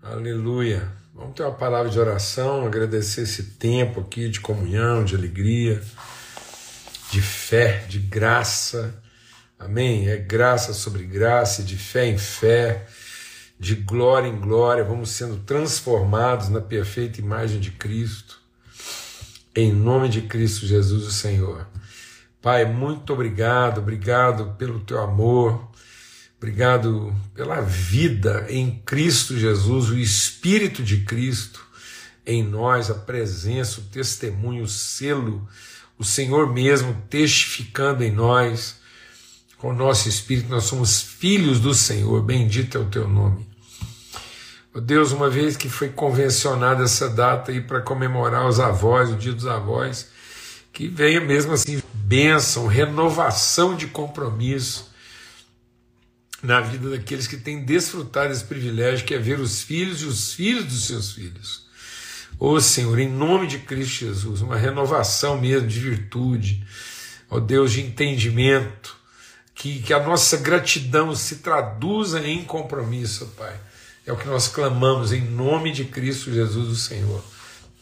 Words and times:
Aleluia. 0.00 0.92
Vamos 1.12 1.34
ter 1.34 1.42
uma 1.42 1.52
palavra 1.52 1.90
de 1.90 1.98
oração, 1.98 2.64
agradecer 2.64 3.22
esse 3.22 3.42
tempo 3.42 4.00
aqui 4.00 4.28
de 4.28 4.38
comunhão, 4.38 5.04
de 5.04 5.16
alegria, 5.16 5.82
de 7.10 7.20
fé, 7.20 7.84
de 7.88 7.98
graça. 7.98 8.94
Amém? 9.58 10.08
É 10.08 10.16
graça 10.16 10.72
sobre 10.72 11.02
graça, 11.02 11.64
de 11.64 11.76
fé 11.76 12.06
em 12.06 12.16
fé, 12.16 12.86
de 13.58 13.74
glória 13.74 14.28
em 14.28 14.38
glória. 14.38 14.84
Vamos 14.84 15.10
sendo 15.10 15.38
transformados 15.38 16.48
na 16.48 16.60
perfeita 16.60 17.20
imagem 17.20 17.58
de 17.58 17.72
Cristo. 17.72 18.40
Em 19.52 19.72
nome 19.72 20.08
de 20.08 20.22
Cristo 20.22 20.64
Jesus, 20.64 21.06
o 21.06 21.12
Senhor. 21.12 21.66
Pai, 22.40 22.64
muito 22.64 23.12
obrigado, 23.12 23.78
obrigado 23.78 24.54
pelo 24.56 24.78
teu 24.78 25.00
amor, 25.00 25.68
Obrigado 26.38 27.12
pela 27.34 27.60
vida 27.60 28.46
em 28.48 28.80
Cristo 28.86 29.36
Jesus, 29.36 29.90
o 29.90 29.98
Espírito 29.98 30.84
de 30.84 30.98
Cristo 30.98 31.66
em 32.24 32.44
nós, 32.44 32.90
a 32.90 32.94
presença, 32.94 33.80
o 33.80 33.84
testemunho, 33.84 34.62
o 34.62 34.68
selo, 34.68 35.48
o 35.98 36.04
Senhor 36.04 36.52
mesmo 36.52 36.96
testificando 37.10 38.04
em 38.04 38.12
nós. 38.12 38.76
Com 39.56 39.70
o 39.70 39.74
nosso 39.74 40.08
Espírito, 40.08 40.48
nós 40.48 40.62
somos 40.62 41.02
filhos 41.02 41.58
do 41.58 41.74
Senhor, 41.74 42.22
bendito 42.22 42.78
é 42.78 42.80
o 42.80 42.88
teu 42.88 43.08
nome. 43.08 43.44
Oh 44.72 44.80
Deus, 44.80 45.10
uma 45.10 45.28
vez 45.28 45.56
que 45.56 45.68
foi 45.68 45.88
convencionada 45.88 46.84
essa 46.84 47.08
data 47.08 47.50
aí 47.50 47.60
para 47.60 47.80
comemorar 47.80 48.46
os 48.46 48.60
avós, 48.60 49.10
o 49.10 49.16
dia 49.16 49.32
dos 49.32 49.46
avós, 49.46 50.06
que 50.72 50.86
venha 50.86 51.20
mesmo 51.20 51.52
assim 51.52 51.82
bênção, 51.92 52.68
renovação 52.68 53.74
de 53.74 53.88
compromisso 53.88 54.88
na 56.42 56.60
vida 56.60 56.90
daqueles 56.90 57.26
que 57.26 57.36
têm 57.36 57.64
desfrutado 57.64 58.28
desse 58.28 58.44
privilégio, 58.44 59.04
que 59.04 59.14
é 59.14 59.18
ver 59.18 59.40
os 59.40 59.62
filhos 59.62 60.02
e 60.02 60.04
os 60.04 60.32
filhos 60.32 60.64
dos 60.64 60.86
seus 60.86 61.12
filhos. 61.12 61.66
Ô 62.38 62.52
oh, 62.52 62.60
Senhor, 62.60 62.98
em 62.98 63.08
nome 63.08 63.48
de 63.48 63.58
Cristo 63.58 64.04
Jesus, 64.04 64.40
uma 64.40 64.56
renovação 64.56 65.40
mesmo 65.40 65.66
de 65.66 65.80
virtude, 65.80 66.64
ó 67.28 67.36
oh, 67.36 67.40
Deus, 67.40 67.72
de 67.72 67.80
entendimento, 67.80 68.96
que, 69.54 69.82
que 69.82 69.92
a 69.92 70.00
nossa 70.00 70.36
gratidão 70.36 71.14
se 71.16 71.36
traduza 71.36 72.20
em 72.20 72.44
compromisso, 72.44 73.26
Pai. 73.36 73.58
É 74.06 74.12
o 74.12 74.16
que 74.16 74.28
nós 74.28 74.46
clamamos 74.46 75.12
em 75.12 75.20
nome 75.20 75.72
de 75.72 75.84
Cristo 75.84 76.32
Jesus, 76.32 76.68
o 76.68 76.76
Senhor. 76.76 77.22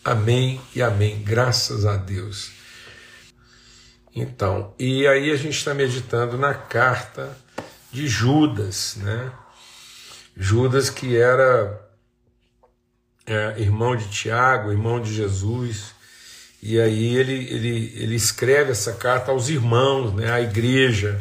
Amém 0.02 0.60
e 0.74 0.80
amém. 0.80 1.22
Graças 1.22 1.84
a 1.84 1.96
Deus. 1.96 2.50
Então, 4.14 4.74
e 4.78 5.06
aí 5.06 5.30
a 5.30 5.36
gente 5.36 5.58
está 5.58 5.74
meditando 5.74 6.38
na 6.38 6.54
carta 6.54 7.36
de 7.96 8.06
Judas, 8.06 8.96
né? 8.98 9.32
Judas 10.36 10.90
que 10.90 11.16
era 11.16 11.80
é, 13.26 13.54
irmão 13.56 13.96
de 13.96 14.06
Tiago, 14.10 14.70
irmão 14.70 15.00
de 15.00 15.14
Jesus, 15.14 15.94
e 16.62 16.78
aí 16.78 17.16
ele, 17.16 17.32
ele, 17.32 17.94
ele 17.96 18.14
escreve 18.14 18.72
essa 18.72 18.92
carta 18.92 19.30
aos 19.30 19.48
irmãos, 19.48 20.12
né, 20.12 20.30
à 20.30 20.42
igreja, 20.42 21.18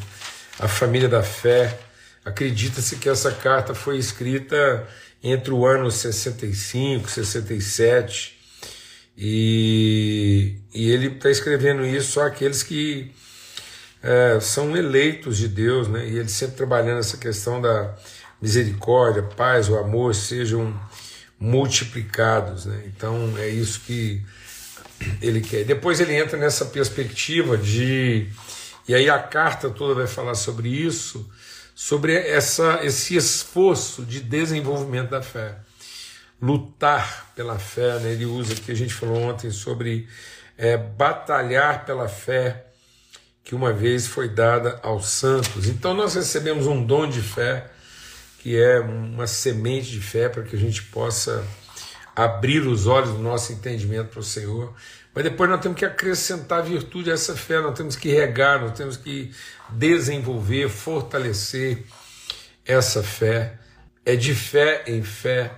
à 0.59 0.67
família 0.67 1.07
da 1.07 1.23
fé. 1.23 1.79
Acredita-se 2.25 2.97
que 2.97 3.07
essa 3.07 3.31
carta 3.31 3.73
foi 3.73 3.97
escrita 3.97 4.85
entre 5.23 5.53
o 5.53 5.65
ano 5.65 5.89
65, 5.89 7.09
67, 7.09 8.37
e, 9.17 10.57
e 10.73 10.91
ele 10.91 11.07
está 11.07 11.31
escrevendo 11.31 11.85
isso 11.85 12.11
só 12.11 12.25
aqueles 12.27 12.63
que 12.63 13.13
é, 14.05 14.39
são 14.39 14.77
eleitos 14.77 15.35
de 15.35 15.47
Deus, 15.47 15.87
né? 15.87 16.07
e 16.07 16.19
ele 16.19 16.29
sempre 16.29 16.55
trabalhando 16.55 16.99
essa 16.99 17.17
questão 17.17 17.59
da 17.59 17.95
misericórdia, 18.39 19.23
paz, 19.23 19.67
o 19.67 19.75
amor 19.75 20.13
sejam 20.13 20.79
multiplicados. 21.39 22.67
Né? 22.67 22.83
Então 22.85 23.33
é 23.39 23.49
isso 23.49 23.81
que 23.81 24.23
ele 25.19 25.41
quer. 25.41 25.63
Depois 25.63 25.99
ele 25.99 26.13
entra 26.13 26.37
nessa 26.37 26.65
perspectiva 26.65 27.57
de. 27.57 28.29
E 28.87 28.93
aí 28.93 29.09
a 29.09 29.17
carta 29.17 29.71
toda 29.71 29.95
vai 29.95 30.05
falar 30.05 30.35
sobre 30.35 30.69
isso, 30.69 31.27
sobre 31.73 32.13
essa, 32.13 32.81
esse 32.83 33.15
esforço 33.15 34.05
de 34.05 34.19
desenvolvimento 34.19 35.09
da 35.09 35.23
fé. 35.23 35.55
Lutar 36.39 37.31
pela 37.35 37.57
fé, 37.57 37.97
né? 37.97 38.11
ele 38.11 38.25
usa 38.25 38.53
que 38.53 38.71
a 38.71 38.75
gente 38.75 38.93
falou 38.93 39.17
ontem 39.17 39.49
sobre 39.49 40.07
é, 40.55 40.77
batalhar 40.77 41.85
pela 41.85 42.07
fé 42.07 42.65
que 43.45 43.53
uma 43.53 43.71
vez 43.71 44.07
foi 44.07 44.27
dada 44.27 44.79
aos 44.81 45.07
santos. 45.07 45.67
Então 45.67 45.93
nós 45.93 46.15
recebemos 46.15 46.65
um 46.65 46.83
dom 46.83 47.07
de 47.07 47.21
fé, 47.21 47.69
que 48.39 48.59
é 48.59 48.79
uma 48.79 49.27
semente 49.27 49.91
de 49.91 50.01
fé 50.01 50.27
para 50.27 50.41
que 50.41 50.55
a 50.55 50.59
gente 50.59 50.81
possa 50.85 51.45
abrir 52.15 52.65
os 52.65 52.87
olhos 52.87 53.11
do 53.11 53.19
nosso 53.19 53.53
entendimento 53.53 54.09
para 54.09 54.19
o 54.19 54.23
Senhor. 54.23 54.73
Mas 55.13 55.23
depois 55.23 55.47
nós 55.47 55.61
temos 55.61 55.77
que 55.77 55.85
acrescentar 55.85 56.63
virtude 56.63 57.11
a 57.11 57.13
essa 57.13 57.35
fé, 57.35 57.61
nós 57.61 57.77
temos 57.77 57.95
que 57.95 58.09
regar, 58.09 58.59
nós 58.59 58.75
temos 58.75 58.97
que 58.97 59.31
desenvolver, 59.69 60.67
fortalecer 60.67 61.85
essa 62.65 63.03
fé. 63.03 63.59
É 64.03 64.15
de 64.15 64.33
fé 64.33 64.83
em 64.87 65.03
fé, 65.03 65.51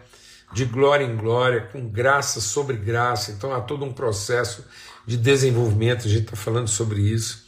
de 0.53 0.65
glória 0.65 1.05
em 1.05 1.15
glória, 1.15 1.61
com 1.71 1.87
graça 1.87 2.41
sobre 2.41 2.75
graça. 2.75 3.31
Então 3.31 3.53
há 3.53 3.61
todo 3.61 3.85
um 3.85 3.93
processo 3.93 4.65
de 5.05 5.15
desenvolvimento, 5.15 6.05
a 6.05 6.09
gente 6.09 6.23
está 6.23 6.35
falando 6.35 6.67
sobre 6.67 6.99
isso. 7.01 7.46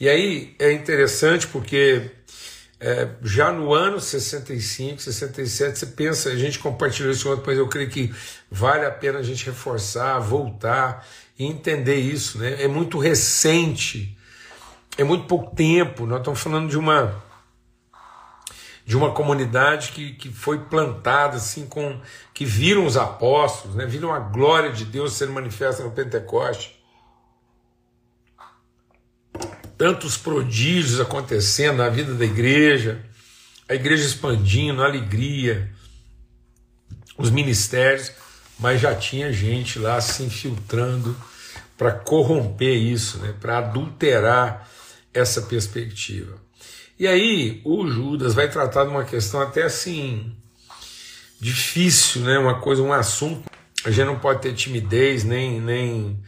E 0.00 0.08
aí 0.08 0.56
é 0.58 0.72
interessante 0.72 1.46
porque 1.46 2.10
é, 2.80 3.10
já 3.22 3.52
no 3.52 3.74
ano 3.74 4.00
65, 4.00 5.02
67, 5.02 5.78
você 5.78 5.86
pensa, 5.86 6.30
a 6.30 6.36
gente 6.36 6.58
compartilhou 6.58 7.12
isso 7.12 7.30
ontem, 7.30 7.42
mas 7.46 7.58
eu 7.58 7.68
creio 7.68 7.90
que 7.90 8.10
vale 8.50 8.86
a 8.86 8.90
pena 8.90 9.18
a 9.18 9.22
gente 9.22 9.44
reforçar, 9.44 10.18
voltar 10.18 11.06
e 11.38 11.44
entender 11.44 11.96
isso. 11.96 12.38
Né? 12.38 12.62
É 12.62 12.66
muito 12.66 12.98
recente, 12.98 14.16
é 14.96 15.04
muito 15.04 15.26
pouco 15.26 15.54
tempo, 15.54 16.06
nós 16.06 16.20
estamos 16.20 16.40
falando 16.40 16.70
de 16.70 16.78
uma 16.78 17.28
de 18.86 18.96
uma 18.96 19.12
comunidade 19.12 19.92
que, 19.92 20.14
que 20.14 20.30
foi 20.30 20.58
plantada 20.58 21.36
assim 21.36 21.66
com 21.66 22.00
que 22.34 22.44
viram 22.44 22.86
os 22.86 22.96
apóstolos, 22.96 23.76
né? 23.76 23.86
viram 23.86 24.12
a 24.12 24.18
glória 24.18 24.72
de 24.72 24.84
Deus 24.84 25.12
sendo 25.12 25.32
manifesta 25.32 25.84
no 25.84 25.92
Pentecoste 25.92 26.79
tantos 29.80 30.18
prodígios 30.18 31.00
acontecendo 31.00 31.78
na 31.78 31.88
vida 31.88 32.12
da 32.12 32.26
igreja, 32.26 33.00
a 33.66 33.74
igreja 33.74 34.04
expandindo, 34.04 34.82
a 34.82 34.84
alegria, 34.84 35.72
os 37.16 37.30
ministérios, 37.30 38.12
mas 38.58 38.78
já 38.78 38.94
tinha 38.94 39.32
gente 39.32 39.78
lá 39.78 39.98
se 40.02 40.22
infiltrando 40.22 41.16
para 41.78 41.92
corromper 41.92 42.76
isso, 42.76 43.20
né, 43.20 43.34
para 43.40 43.56
adulterar 43.56 44.68
essa 45.14 45.40
perspectiva. 45.40 46.36
E 46.98 47.06
aí 47.06 47.62
o 47.64 47.86
Judas 47.86 48.34
vai 48.34 48.50
tratar 48.50 48.84
de 48.84 48.90
uma 48.90 49.04
questão 49.04 49.40
até 49.40 49.62
assim 49.62 50.36
difícil, 51.40 52.20
né, 52.20 52.38
uma 52.38 52.60
coisa, 52.60 52.82
um 52.82 52.92
assunto. 52.92 53.50
A 53.82 53.90
gente 53.90 54.04
não 54.04 54.18
pode 54.18 54.42
ter 54.42 54.52
timidez 54.52 55.24
nem 55.24 55.58
nem 55.58 56.22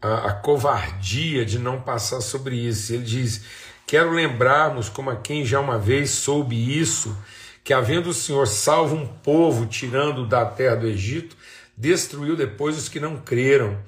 a, 0.00 0.28
a 0.28 0.32
covardia 0.32 1.44
de 1.44 1.58
não 1.58 1.80
passar 1.80 2.20
sobre 2.20 2.56
isso. 2.56 2.92
Ele 2.92 3.04
diz: 3.04 3.42
Quero 3.86 4.12
lembrarmos, 4.12 4.88
como 4.88 5.10
a 5.10 5.16
quem 5.16 5.44
já 5.44 5.60
uma 5.60 5.78
vez 5.78 6.10
soube 6.10 6.78
isso, 6.78 7.16
que 7.64 7.72
havendo 7.72 8.10
o 8.10 8.14
Senhor 8.14 8.46
salvo 8.46 8.96
um 8.96 9.06
povo 9.06 9.66
tirando 9.66 10.26
da 10.26 10.44
terra 10.44 10.76
do 10.76 10.86
Egito, 10.86 11.36
destruiu 11.76 12.36
depois 12.36 12.76
os 12.76 12.88
que 12.88 13.00
não 13.00 13.16
creram. 13.16 13.78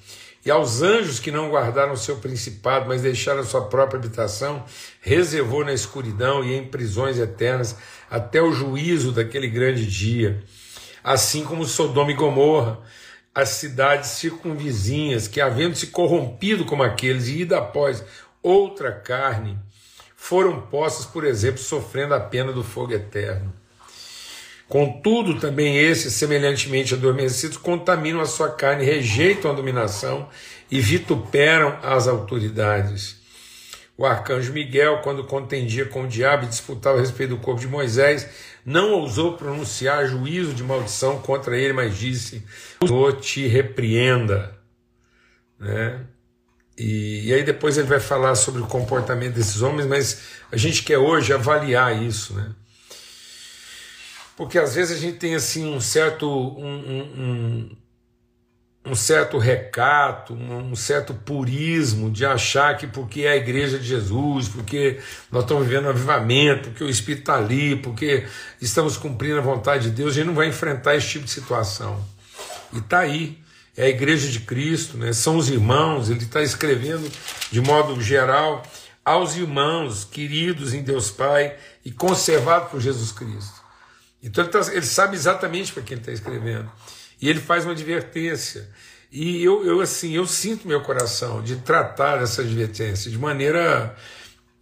E 0.44 0.50
aos 0.50 0.80
anjos 0.80 1.18
que 1.18 1.30
não 1.30 1.50
guardaram 1.50 1.94
seu 1.96 2.16
principado, 2.16 2.88
mas 2.88 3.02
deixaram 3.02 3.44
sua 3.44 3.66
própria 3.66 3.98
habitação, 3.98 4.64
reservou 5.02 5.64
na 5.66 5.74
escuridão 5.74 6.42
e 6.42 6.54
em 6.54 6.66
prisões 6.66 7.18
eternas 7.18 7.76
até 8.10 8.40
o 8.40 8.50
juízo 8.50 9.12
daquele 9.12 9.48
grande 9.48 9.84
dia. 9.84 10.42
Assim 11.04 11.44
como 11.44 11.66
Sodoma 11.66 12.10
e 12.10 12.14
Gomorra, 12.14 12.78
as 13.40 13.50
cidades 13.50 14.10
circunvizinhas, 14.10 15.26
que 15.26 15.40
havendo 15.40 15.74
se 15.74 15.88
corrompido 15.88 16.64
como 16.64 16.82
aqueles 16.82 17.26
e 17.28 17.40
ido 17.40 17.54
após 17.56 18.04
outra 18.42 18.92
carne, 18.92 19.58
foram 20.16 20.60
postas, 20.62 21.06
por 21.06 21.24
exemplo, 21.24 21.58
sofrendo 21.58 22.14
a 22.14 22.20
pena 22.20 22.52
do 22.52 22.62
fogo 22.62 22.92
eterno. 22.92 23.52
Contudo, 24.68 25.40
também 25.40 25.76
esses, 25.78 26.12
semelhantemente 26.12 26.94
adormecidos, 26.94 27.56
contaminam 27.56 28.20
a 28.20 28.26
sua 28.26 28.50
carne, 28.50 28.84
rejeitam 28.84 29.50
a 29.50 29.54
dominação 29.54 30.28
e 30.70 30.78
vituperam 30.78 31.76
as 31.82 32.06
autoridades. 32.06 33.19
O 34.00 34.06
arcanjo 34.06 34.50
Miguel, 34.54 35.02
quando 35.02 35.24
contendia 35.24 35.84
com 35.84 36.04
o 36.04 36.08
diabo 36.08 36.46
e 36.46 36.48
disputava 36.48 36.96
a 36.96 37.00
respeito 37.02 37.36
do 37.36 37.42
corpo 37.42 37.60
de 37.60 37.68
Moisés, 37.68 38.26
não 38.64 38.94
ousou 38.94 39.36
pronunciar 39.36 40.06
juízo 40.06 40.54
de 40.54 40.62
maldição 40.64 41.18
contra 41.18 41.54
ele, 41.54 41.74
mas 41.74 41.98
disse: 41.98 42.42
O 42.80 43.12
te 43.12 43.46
repreenda. 43.46 44.58
Né? 45.58 46.00
E, 46.78 47.28
e, 47.28 47.34
aí 47.34 47.42
depois 47.42 47.76
ele 47.76 47.88
vai 47.88 48.00
falar 48.00 48.36
sobre 48.36 48.62
o 48.62 48.66
comportamento 48.66 49.34
desses 49.34 49.60
homens, 49.60 49.86
mas 49.86 50.22
a 50.50 50.56
gente 50.56 50.82
quer 50.82 50.96
hoje 50.96 51.34
avaliar 51.34 52.02
isso. 52.02 52.32
Né? 52.32 52.54
porque 54.34 54.58
às 54.58 54.74
vezes 54.74 54.96
a 54.96 54.98
gente 54.98 55.18
tem 55.18 55.34
assim 55.34 55.70
um 55.70 55.82
certo 55.82 56.26
um, 56.26 56.64
um, 56.64 57.02
um 57.02 57.76
certo 58.94 59.36
recato, 59.36 60.32
um 60.32 60.74
certo 60.74 61.12
purismo 61.12 62.10
de 62.10 62.24
achar 62.24 62.76
que 62.78 62.86
porque 62.86 63.22
é 63.22 63.32
a 63.32 63.36
igreja 63.36 63.78
de 63.78 63.86
Jesus, 63.86 64.48
porque 64.48 64.98
nós 65.30 65.42
estamos 65.42 65.66
vivendo 65.66 65.86
um 65.86 65.90
avivamento, 65.90 66.70
porque 66.70 66.84
o 66.84 66.88
Espírito 66.88 67.20
está 67.20 67.36
ali, 67.36 67.76
porque 67.76 68.26
estamos 68.60 68.96
cumprindo 68.96 69.38
a 69.38 69.42
vontade 69.42 69.90
de 69.90 69.96
Deus, 69.96 70.12
a 70.12 70.14
gente 70.14 70.26
não 70.26 70.34
vai 70.34 70.48
enfrentar 70.48 70.96
esse 70.96 71.08
tipo 71.08 71.26
de 71.26 71.30
situação. 71.30 72.02
E 72.72 72.78
está 72.78 73.00
aí, 73.00 73.38
é 73.76 73.84
a 73.84 73.88
igreja 73.88 74.28
de 74.28 74.40
Cristo, 74.40 74.96
né? 74.96 75.12
são 75.12 75.36
os 75.36 75.50
irmãos, 75.50 76.08
ele 76.08 76.24
está 76.24 76.42
escrevendo 76.42 77.10
de 77.52 77.60
modo 77.60 78.00
geral 78.00 78.62
aos 79.04 79.36
irmãos 79.36 80.04
queridos 80.04 80.72
em 80.72 80.82
Deus 80.82 81.10
Pai 81.10 81.54
e 81.84 81.90
conservados 81.90 82.70
por 82.70 82.80
Jesus 82.80 83.12
Cristo. 83.12 83.60
Então 84.22 84.44
ele, 84.44 84.52
tá, 84.52 84.60
ele 84.72 84.86
sabe 84.86 85.16
exatamente 85.16 85.72
para 85.72 85.82
quem 85.82 85.94
ele 85.94 86.02
está 86.02 86.12
escrevendo. 86.12 86.70
E 87.20 87.28
ele 87.28 87.40
faz 87.40 87.64
uma 87.64 87.72
advertência. 87.72 88.68
E 89.12 89.42
eu, 89.42 89.66
eu, 89.66 89.80
assim, 89.80 90.12
eu 90.12 90.26
sinto 90.26 90.68
meu 90.68 90.80
coração 90.82 91.42
de 91.42 91.56
tratar 91.56 92.22
essa 92.22 92.42
advertência 92.42 93.10
de 93.10 93.18
maneira 93.18 93.94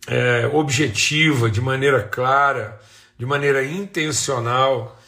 é, 0.06 0.46
objetiva, 0.52 1.50
de 1.50 1.60
maneira 1.60 2.02
clara, 2.02 2.80
de 3.18 3.26
maneira 3.26 3.64
intencional. 3.64 4.98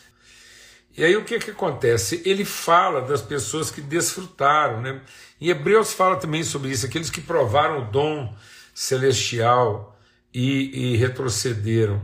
E 0.97 1.03
aí 1.03 1.17
o 1.17 1.25
que, 1.25 1.39
que 1.39 1.51
acontece? 1.51 2.23
Ele 2.25 2.45
fala 2.45 3.01
das 3.01 3.23
pessoas 3.23 3.71
que 3.71 3.81
desfrutaram. 3.81 4.83
Né? 4.83 5.01
Em 5.41 5.49
Hebreus 5.49 5.93
fala 5.93 6.17
também 6.17 6.45
sobre 6.45 6.71
isso, 6.71 6.85
aqueles 6.85 7.09
que 7.09 7.21
provaram 7.21 7.81
o 7.81 7.91
dom 7.91 8.35
celestial 8.75 9.99
e, 10.35 10.93
e 10.93 10.97
retrocederam. 10.97 12.01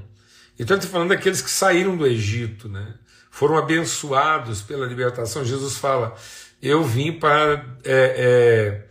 Então 0.59 0.75
ele 0.75 0.83
está 0.83 0.93
falando 0.93 1.11
daqueles 1.11 1.43
que 1.43 1.51
saíram 1.51 1.97
do 1.97 2.07
Egito, 2.07 2.69
né? 2.69 2.95
Foram 3.37 3.59
abençoados 3.59 4.63
pela 4.63 4.87
libertação. 4.87 5.45
Jesus 5.45 5.77
fala: 5.77 6.15
Eu 6.63 6.83
vim 6.83 7.13
para 7.13 7.67
é, 7.85 8.15
é, 8.17 8.83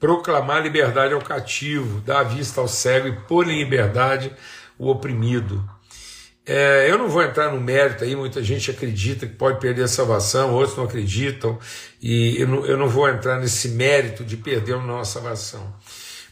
proclamar 0.00 0.60
liberdade 0.60 1.14
ao 1.14 1.22
cativo, 1.22 2.00
dar 2.00 2.24
vista 2.24 2.60
ao 2.60 2.66
cego 2.66 3.06
e 3.06 3.12
pôr 3.12 3.48
em 3.48 3.60
liberdade 3.60 4.32
o 4.76 4.90
oprimido. 4.90 5.64
É, 6.44 6.90
eu 6.90 6.98
não 6.98 7.08
vou 7.08 7.22
entrar 7.22 7.52
no 7.52 7.60
mérito 7.60 8.02
aí, 8.02 8.16
muita 8.16 8.42
gente 8.42 8.72
acredita 8.72 9.24
que 9.24 9.34
pode 9.34 9.60
perder 9.60 9.84
a 9.84 9.88
salvação, 9.88 10.52
outros 10.52 10.76
não 10.76 10.84
acreditam, 10.84 11.56
e 12.02 12.40
eu 12.40 12.48
não, 12.48 12.66
eu 12.66 12.76
não 12.76 12.88
vou 12.88 13.08
entrar 13.08 13.38
nesse 13.38 13.68
mérito 13.68 14.24
de 14.24 14.36
perder 14.36 14.74
a 14.74 15.04
salvação. 15.04 15.72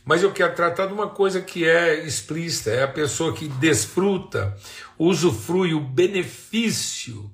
Mas 0.05 0.25
eu 0.25 0.33
quero 0.33 0.57
tratar 0.57 0.87
de 0.87 0.93
uma 0.93 1.09
coisa 1.09 1.41
que 1.41 1.65
é 1.65 2.05
explícita: 2.05 2.71
é 2.71 2.83
a 2.83 2.89
pessoa 2.89 3.33
que 3.33 3.47
desfruta, 3.47 4.57
usufrui 4.99 5.73
o 5.73 5.81
benefício 5.81 7.31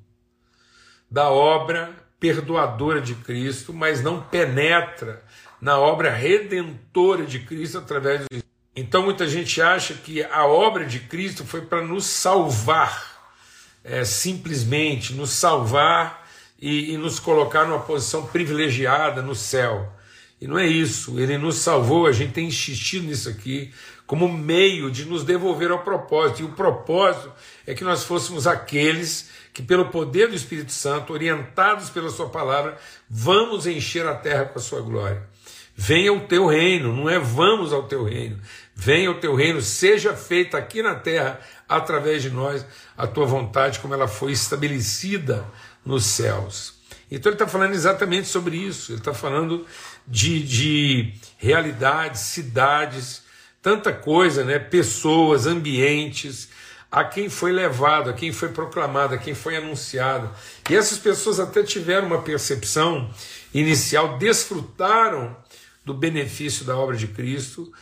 da 1.11 1.31
obra 1.31 1.93
perdoadora 2.21 3.01
de 3.01 3.15
Cristo, 3.15 3.73
mas 3.73 4.03
não 4.03 4.23
penetra 4.23 5.23
na 5.61 5.79
obra 5.79 6.11
redentora 6.11 7.25
de 7.25 7.41
Cristo 7.41 7.79
através 7.79 8.21
do 8.21 8.43
Então 8.77 9.03
muita 9.03 9.27
gente 9.27 9.61
acha 9.61 9.95
que 9.95 10.23
a 10.23 10.47
obra 10.47 10.85
de 10.85 11.01
Cristo 11.01 11.45
foi 11.45 11.63
para 11.63 11.83
nos 11.83 12.07
salvar, 12.07 13.35
é, 13.83 14.05
simplesmente 14.05 15.15
nos 15.15 15.31
salvar 15.31 16.27
e, 16.61 16.93
e 16.93 16.97
nos 16.97 17.19
colocar 17.19 17.65
numa 17.65 17.81
posição 17.81 18.27
privilegiada 18.27 19.23
no 19.23 19.35
céu. 19.35 19.93
E 20.41 20.47
não 20.47 20.59
é 20.59 20.67
isso, 20.67 21.21
ele 21.21 21.37
nos 21.37 21.57
salvou, 21.57 22.07
a 22.07 22.13
gente 22.13 22.33
tem 22.33 22.47
insistido 22.47 23.07
nisso 23.07 23.29
aqui, 23.29 23.71
como 24.07 24.27
meio 24.27 24.91
de 24.91 25.05
nos 25.05 25.23
devolver 25.23 25.71
ao 25.71 25.85
propósito. 25.85 26.41
E 26.41 26.45
o 26.45 26.53
propósito 26.53 27.31
é 27.67 27.75
que 27.75 27.85
nós 27.85 28.05
fôssemos 28.05 28.47
aqueles 28.47 29.29
que, 29.53 29.63
pelo 29.63 29.91
poder 29.91 30.29
do 30.29 30.35
Espírito 30.35 30.73
Santo, 30.73 31.13
orientados 31.13 31.91
pela 31.91 32.09
Sua 32.09 32.31
palavra, 32.31 32.79
vamos 33.09 33.67
encher 33.67 34.07
a 34.07 34.15
terra 34.15 34.47
com 34.47 34.59
a 34.59 34.63
Sua 34.63 34.81
glória. 34.81 35.29
Venha 35.77 36.13
o 36.13 36.21
teu 36.21 36.47
reino, 36.47 36.95
não 36.95 37.09
é 37.09 37.19
vamos 37.19 37.73
ao 37.73 37.85
teu 37.85 38.05
reino. 38.05 38.41
Venha 38.75 39.11
o 39.11 39.21
teu 39.21 39.35
reino, 39.35 39.61
seja 39.61 40.17
feita 40.17 40.57
aqui 40.57 40.83
na 40.83 40.95
terra, 40.95 41.39
através 41.69 42.23
de 42.23 42.31
nós, 42.31 42.65
a 42.97 43.07
tua 43.07 43.27
vontade, 43.27 43.79
como 43.79 43.95
ela 43.95 44.09
foi 44.09 44.33
estabelecida 44.33 45.47
nos 45.85 46.05
céus. 46.05 46.81
Então 47.11 47.31
ele 47.31 47.35
está 47.35 47.47
falando 47.47 47.75
exatamente 47.75 48.29
sobre 48.29 48.57
isso. 48.57 48.93
Ele 48.93 48.99
está 48.99 49.13
falando 49.13 49.67
de, 50.07 50.43
de 50.43 51.15
realidades, 51.39 52.21
cidades, 52.21 53.23
tanta 53.63 53.93
coisa, 53.93 54.45
né? 54.45 54.59
pessoas, 54.59 55.47
ambientes, 55.47 56.49
a 56.91 57.05
quem 57.05 57.29
foi 57.29 57.53
levado, 57.53 58.11
a 58.11 58.13
quem 58.13 58.33
foi 58.33 58.49
proclamado, 58.49 59.15
a 59.15 59.19
quem 59.19 59.35
foi 59.35 59.57
anunciado. 59.57 60.29
E 60.69 60.75
essas 60.75 60.99
pessoas 60.99 61.39
até 61.39 61.63
tiveram 61.63 62.09
uma 62.09 62.23
percepção 62.23 63.11
inicial, 63.55 64.19
desfrutaram 64.19 65.37
do 65.85 65.95
benefício 65.95 66.65
da 66.65 66.77
obra 66.77 66.97
de 66.97 67.07
Cristo, 67.07 67.73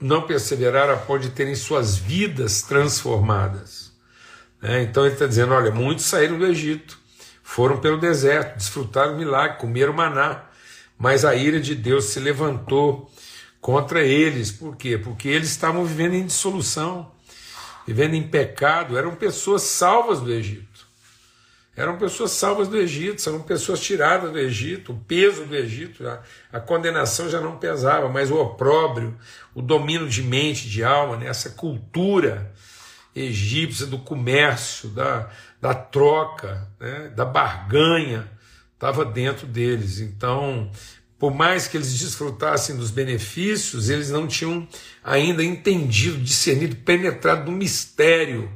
não 0.00 0.22
perseveraram 0.22 0.94
a 0.94 0.96
ponto 0.96 1.22
de 1.22 1.30
terem 1.30 1.54
suas 1.54 1.96
vidas 1.96 2.62
transformadas. 2.62 3.92
É, 4.62 4.82
então 4.82 5.04
ele 5.04 5.14
está 5.14 5.26
dizendo: 5.26 5.52
olha, 5.52 5.70
muitos 5.70 6.04
saíram 6.04 6.38
do 6.38 6.46
Egito, 6.46 6.98
foram 7.42 7.78
pelo 7.78 7.98
deserto, 7.98 8.56
desfrutaram 8.56 9.12
do 9.12 9.18
milagre, 9.18 9.58
comeram 9.58 9.92
maná, 9.92 10.45
mas 10.98 11.24
a 11.24 11.34
ira 11.34 11.60
de 11.60 11.74
Deus 11.74 12.06
se 12.06 12.20
levantou 12.20 13.10
contra 13.60 14.02
eles. 14.02 14.50
Por 14.50 14.76
quê? 14.76 14.96
Porque 14.96 15.28
eles 15.28 15.50
estavam 15.50 15.84
vivendo 15.84 16.14
em 16.14 16.26
dissolução 16.26 17.10
vivendo 17.86 18.14
em 18.14 18.22
pecado, 18.22 18.98
eram 18.98 19.14
pessoas 19.14 19.62
salvas 19.62 20.20
do 20.20 20.32
Egito. 20.32 20.84
Eram 21.76 21.98
pessoas 21.98 22.30
salvas 22.32 22.68
do 22.68 22.76
Egito, 22.76 23.28
eram 23.28 23.42
pessoas 23.42 23.80
tiradas 23.80 24.32
do 24.32 24.38
Egito, 24.38 24.92
o 24.92 24.98
peso 24.98 25.44
do 25.44 25.54
Egito, 25.54 26.08
a, 26.08 26.22
a 26.50 26.58
condenação 26.58 27.28
já 27.28 27.38
não 27.38 27.58
pesava, 27.58 28.08
mas 28.08 28.30
o 28.30 28.40
opróbrio, 28.40 29.16
o 29.54 29.60
domínio 29.60 30.08
de 30.08 30.22
mente, 30.22 30.68
de 30.68 30.82
alma, 30.82 31.18
né, 31.18 31.28
essa 31.28 31.50
cultura 31.50 32.50
egípcia 33.14 33.86
do 33.86 33.98
comércio, 33.98 34.88
da, 34.88 35.30
da 35.60 35.74
troca, 35.74 36.66
né, 36.80 37.12
da 37.14 37.26
barganha, 37.26 38.30
estava 38.76 39.04
dentro 39.04 39.46
deles. 39.46 39.98
Então, 39.98 40.70
por 41.18 41.34
mais 41.34 41.66
que 41.66 41.76
eles 41.76 41.98
desfrutassem 41.98 42.76
dos 42.76 42.90
benefícios, 42.90 43.88
eles 43.88 44.10
não 44.10 44.26
tinham 44.26 44.68
ainda 45.02 45.42
entendido, 45.42 46.18
discernido, 46.18 46.76
penetrado 46.76 47.50
no 47.50 47.56
mistério 47.56 48.50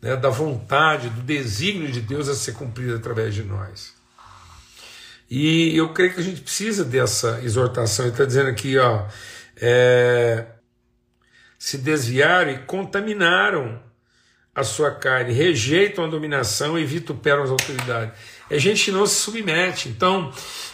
né, 0.00 0.14
da 0.16 0.28
vontade, 0.28 1.08
do 1.08 1.22
desígnio 1.22 1.90
de 1.90 2.00
Deus 2.00 2.28
a 2.28 2.34
ser 2.34 2.52
cumprido 2.52 2.94
através 2.94 3.34
de 3.34 3.42
nós. 3.42 3.94
E 5.30 5.74
eu 5.76 5.92
creio 5.94 6.12
que 6.12 6.20
a 6.20 6.22
gente 6.22 6.42
precisa 6.42 6.84
dessa 6.84 7.40
exortação. 7.42 8.04
Ele 8.04 8.12
está 8.12 8.26
dizendo 8.26 8.50
aqui, 8.50 8.78
ó, 8.78 9.06
é, 9.56 10.46
se 11.58 11.78
desviaram 11.78 12.50
e 12.50 12.58
contaminaram 12.58 13.82
a 14.54 14.62
sua 14.62 14.94
carne, 14.94 15.32
rejeitam 15.32 16.04
a 16.04 16.08
dominação 16.08 16.78
e 16.78 16.84
vituperam 16.84 17.42
as 17.42 17.50
autoridades. 17.50 18.16
É 18.50 18.58
gente 18.58 18.92
não 18.92 19.06
se 19.06 19.16
submete. 19.16 19.88
Então, 19.88 20.32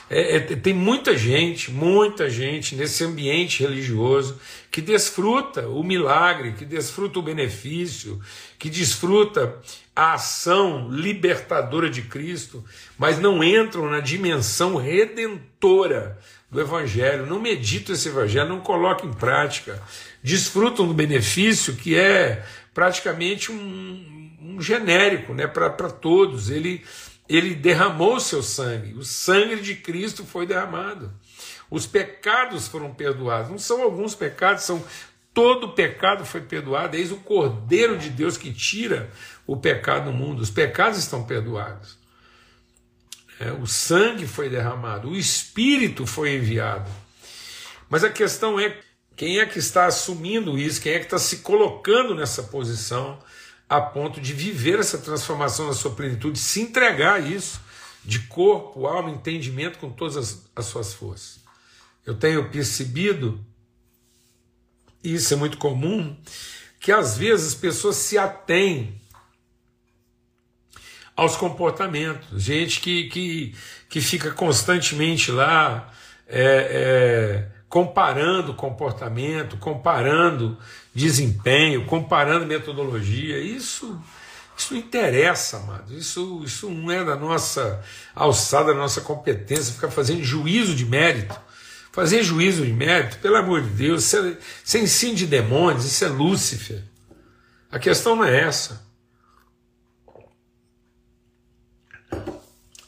é, 0.09 0.37
é, 0.37 0.41
tem 0.41 0.75
muita 0.75 1.17
gente, 1.17 1.71
muita 1.71 2.29
gente 2.29 2.75
nesse 2.75 3.05
ambiente 3.05 3.63
religioso 3.63 4.41
que 4.69 4.81
desfruta 4.81 5.69
o 5.69 5.85
milagre, 5.85 6.53
que 6.53 6.65
desfruta 6.65 7.21
o 7.21 7.23
benefício, 7.23 8.21
que 8.59 8.69
desfruta 8.69 9.57
a 9.95 10.15
ação 10.15 10.89
libertadora 10.91 11.89
de 11.89 12.03
Cristo, 12.03 12.65
mas 12.99 13.21
não 13.21 13.43
entram 13.43 13.89
na 13.89 14.01
dimensão 14.01 14.77
redentora 14.77 16.19
do 16.51 16.61
Evangelho, 16.61 17.27
não 17.27 17.39
meditam 17.39 17.95
esse 17.95 18.09
Evangelho, 18.09 18.49
não 18.49 18.61
colocam 18.61 19.09
em 19.09 19.13
prática, 19.13 19.81
desfrutam 20.23 20.89
do 20.89 20.95
benefício 20.95 21.77
que 21.77 21.97
é 21.97 22.45
praticamente 22.75 23.53
um, 23.53 24.31
um 24.43 24.61
genérico 24.61 25.33
né, 25.33 25.47
para 25.47 25.71
todos. 25.91 26.51
Ele 26.51 26.83
ele 27.31 27.55
derramou 27.55 28.17
o 28.17 28.21
seu 28.21 28.43
sangue, 28.43 28.95
o 28.95 29.05
sangue 29.05 29.61
de 29.61 29.77
Cristo 29.77 30.25
foi 30.25 30.47
derramado. 30.47 31.13
Os 31.71 31.87
pecados 31.87 32.67
foram 32.67 32.93
perdoados. 32.93 33.49
Não 33.49 33.59
são 33.59 33.83
alguns 33.83 34.17
pecados, 34.17 34.65
são 34.65 34.85
todo 35.33 35.69
pecado 35.69 36.25
foi 36.25 36.41
perdoado. 36.41 36.97
Eis 36.97 37.13
o 37.13 37.19
Cordeiro 37.19 37.97
de 37.97 38.11
Deus 38.11 38.37
que 38.37 38.53
tira 38.53 39.11
o 39.47 39.57
pecado 39.57 40.07
do 40.07 40.13
mundo. 40.13 40.41
Os 40.41 40.51
pecados 40.51 40.99
estão 40.99 41.23
perdoados. 41.23 41.97
É, 43.39 43.53
o 43.53 43.67
sangue 43.67 44.27
foi 44.27 44.51
derramado, 44.51 45.09
o 45.09 45.17
Espírito 45.17 46.07
foi 46.07 46.35
enviado. 46.35 46.91
Mas 47.89 48.03
a 48.03 48.11
questão 48.11 48.59
é 48.59 48.77
quem 49.17 49.39
é 49.39 49.47
que 49.47 49.59
está 49.61 49.87
assumindo 49.87 50.59
isso, 50.59 50.81
quem 50.81 50.95
é 50.95 50.99
que 50.99 51.05
está 51.05 51.19
se 51.19 51.39
colocando 51.39 52.13
nessa 52.15 52.43
posição 52.43 53.19
a 53.71 53.81
ponto 53.81 54.21
de 54.21 54.33
viver 54.33 54.81
essa 54.81 54.99
transformação 54.99 55.69
na 55.69 55.73
sua 55.73 55.93
plenitude, 55.93 56.41
se 56.41 56.61
entregar 56.61 57.15
a 57.15 57.21
isso, 57.21 57.61
de 58.05 58.19
corpo, 58.19 58.85
alma, 58.85 59.11
entendimento, 59.11 59.79
com 59.79 59.89
todas 59.89 60.17
as, 60.17 60.51
as 60.57 60.67
suas 60.67 60.93
forças. 60.93 61.39
Eu 62.05 62.17
tenho 62.17 62.51
percebido, 62.51 63.39
e 65.05 65.15
isso 65.15 65.33
é 65.33 65.37
muito 65.37 65.57
comum, 65.57 66.17
que 66.81 66.91
às 66.91 67.17
vezes 67.17 67.49
as 67.49 67.55
pessoas 67.55 67.95
se 67.95 68.19
atêm 68.19 69.01
aos 71.15 71.37
comportamentos, 71.37 72.43
gente 72.43 72.81
que, 72.81 73.05
que, 73.05 73.55
que 73.89 74.01
fica 74.01 74.33
constantemente 74.33 75.31
lá 75.31 75.93
é, 76.27 77.49
é, 77.53 77.60
comparando 77.71 78.53
comportamento, 78.53 79.57
comparando 79.57 80.59
desempenho, 80.93 81.87
comparando 81.87 82.45
metodologia. 82.45 83.39
Isso, 83.39 83.97
isso 84.59 84.75
interessa, 84.75 85.59
amado. 85.59 85.97
Isso, 85.97 86.43
isso 86.45 86.69
não 86.69 86.91
é 86.91 87.05
da 87.05 87.15
nossa 87.15 87.81
alçada, 88.13 88.73
da 88.73 88.79
nossa 88.79 89.01
competência, 89.03 89.73
ficar 89.73 89.89
fazendo 89.89 90.25
juízo 90.25 90.75
de 90.75 90.85
mérito. 90.85 91.41
Fazer 91.93 92.25
juízo 92.25 92.67
de 92.67 92.73
mérito, 92.73 93.19
pelo 93.19 93.37
amor 93.37 93.63
de 93.63 93.71
Deus, 93.71 94.05
isso 94.05 94.17
é, 94.17 94.37
isso 94.65 94.77
é 94.77 94.81
ensino 94.81 95.15
de 95.15 95.27
demônios, 95.27 95.85
isso 95.85 96.05
é 96.05 96.09
Lúcifer. 96.09 96.83
A 97.71 97.79
questão 97.79 98.17
não 98.17 98.25
é 98.25 98.41
essa. 98.41 98.85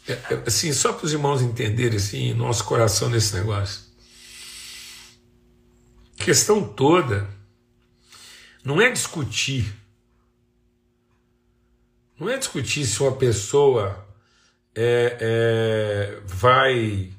É, 0.09 0.13
é, 0.13 0.43
assim, 0.47 0.73
só 0.73 0.93
para 0.93 1.07
os 1.07 1.13
irmãos 1.13 1.41
entenderem 1.41 1.97
assim, 1.97 2.35
nosso 2.35 2.65
coração 2.65 3.09
nesse 3.09 3.35
negócio. 3.35 3.92
A 6.23 6.25
questão 6.25 6.63
toda 6.63 7.29
não 8.65 8.81
é 8.81 8.93
discutir. 8.93 9.75
Não 12.17 12.29
é 12.29 12.39
discutir 12.39 12.87
se 12.87 13.03
uma 13.03 13.17
pessoa 13.17 14.07
é, 14.73 15.19
é, 15.21 16.21
vai 16.25 17.13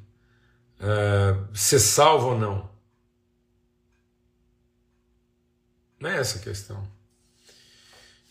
é, 0.80 1.36
ser 1.54 1.82
salva 1.82 2.28
ou 2.28 2.40
não. 2.40 2.70
Não 6.00 6.10
é 6.10 6.18
essa 6.18 6.40
a 6.40 6.42
questão. 6.42 6.90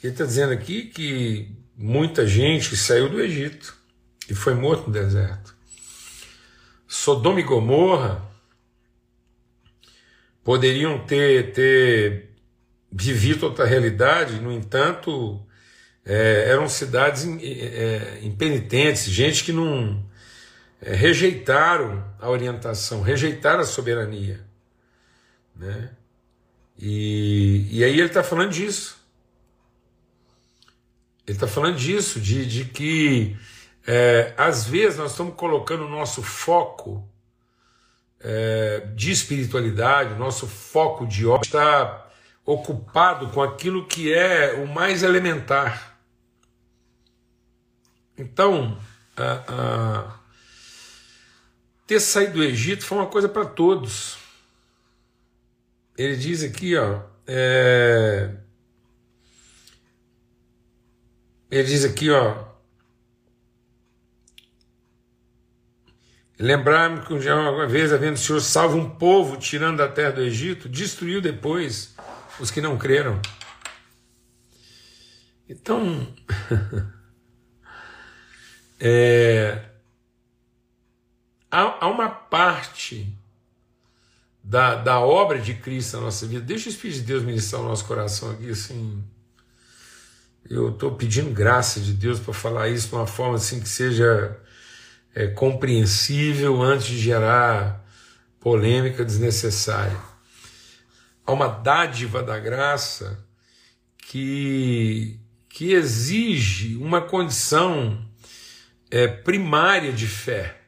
Ele 0.03 0.15
está 0.15 0.25
dizendo 0.25 0.55
aqui 0.55 0.87
que 0.87 1.55
muita 1.77 2.27
gente 2.27 2.79
saiu 2.79 3.11
do 3.11 3.21
Egito 3.21 3.77
e 4.27 4.35
foi 4.35 4.55
morto 4.55 4.87
no 4.87 4.93
deserto. 4.95 5.55
Sodoma 6.89 7.41
e 7.41 7.43
Gomorra 7.43 8.32
poderiam 10.45 10.99
ter, 11.07 11.53
ter 11.53 12.31
vivido 12.91 13.45
outra 13.45 13.65
realidade, 13.65 14.41
no 14.41 14.53
entanto, 14.53 15.41
é, 16.05 16.47
eram 16.49 16.69
cidades 16.69 17.25
é, 17.25 18.21
impenitentes, 18.23 19.05
gente 19.05 19.45
que 19.45 19.53
não 19.53 20.05
é, 20.81 20.95
rejeitaram 20.95 22.05
a 22.21 22.29
orientação, 22.29 23.03
rejeitaram 23.03 23.61
a 23.61 23.67
soberania. 23.67 24.45
Né? 25.55 25.91
E, 26.79 27.69
e 27.71 27.85
aí 27.85 27.93
ele 27.93 28.07
está 28.07 28.23
falando 28.23 28.51
disso. 28.51 29.01
Ele 31.27 31.37
está 31.37 31.47
falando 31.47 31.77
disso, 31.77 32.21
de, 32.21 32.45
de 32.45 32.65
que 32.65 33.37
é, 33.87 34.35
às 34.37 34.67
vezes 34.67 34.99
nós 34.99 35.13
estamos 35.13 35.35
colocando 35.35 35.85
o 35.85 35.89
nosso 35.89 36.21
foco 36.21 37.09
é, 38.23 38.87
de 38.95 39.11
espiritualidade, 39.11 40.15
nosso 40.15 40.47
foco 40.47 41.07
de 41.07 41.27
ódio 41.27 41.47
está 41.47 42.09
ocupado 42.45 43.29
com 43.29 43.43
aquilo 43.43 43.87
que 43.87 44.13
é 44.13 44.55
o 44.55 44.67
mais 44.67 45.03
elementar. 45.03 45.99
Então, 48.17 48.79
a, 49.17 49.33
a, 49.49 50.19
ter 51.87 52.01
saído 52.01 52.35
do 52.35 52.45
Egito 52.45 52.85
foi 52.85 52.99
uma 52.99 53.07
coisa 53.07 53.29
para 53.29 53.45
todos. 53.45 54.17
Ele 55.97 56.17
diz 56.17 56.43
aqui, 56.43 56.77
ó, 56.77 57.03
é, 57.27 58.35
ele 61.51 61.65
diz 61.65 61.85
aqui, 61.85 62.11
ó, 62.11 62.52
Lembrar-me 66.43 67.03
que 67.03 67.13
uma 67.13 67.69
vez, 67.69 67.93
havendo 67.93 68.15
o 68.15 68.19
Senhor 68.19 68.41
salvo 68.41 68.77
um 68.77 68.91
povo 68.91 69.37
tirando 69.37 69.77
da 69.77 69.87
terra 69.87 70.11
do 70.11 70.23
Egito, 70.23 70.69
destruiu 70.69 71.21
depois 71.21 71.95
os 72.41 72.51
que 72.51 72.61
não 72.61 72.77
creram. 72.77 73.23
Então, 75.49 76.13
é, 78.81 79.67
há, 81.49 81.85
há, 81.85 81.87
uma 81.87 82.09
parte 82.09 83.17
da, 84.43 84.75
da 84.75 84.99
obra 84.99 85.39
de 85.39 85.55
Cristo 85.55 85.99
na 85.99 86.07
nossa 86.07 86.27
vida. 86.27 86.45
Deixa 86.45 86.69
o 86.69 86.73
Espírito 86.73 86.97
de 86.97 87.07
Deus 87.07 87.23
ministrar 87.23 87.63
o 87.63 87.69
nosso 87.69 87.85
coração 87.85 88.33
aqui, 88.33 88.51
assim. 88.51 89.05
Eu 90.51 90.71
estou 90.71 90.97
pedindo 90.97 91.31
graça 91.31 91.79
de 91.79 91.93
Deus 91.93 92.19
para 92.19 92.35
falar 92.35 92.69
isso 92.69 92.89
de 92.89 92.97
uma 92.97 93.07
forma 93.07 93.37
assim 93.37 93.61
que 93.61 93.69
seja 93.69 94.43
é, 95.15 95.27
compreensível 95.27 96.61
antes 96.63 96.87
de 96.87 96.99
gerar 96.99 97.85
polêmica 98.41 99.05
desnecessária. 99.05 99.97
Há 101.25 101.33
uma 101.33 101.49
dádiva 101.49 102.23
da 102.23 102.39
graça 102.39 103.25
que, 103.99 105.19
que 105.49 105.73
exige 105.73 106.77
uma 106.77 107.01
condição 107.01 108.05
é, 108.91 109.07
primária 109.07 109.93
de 109.93 110.07
fé. 110.07 110.61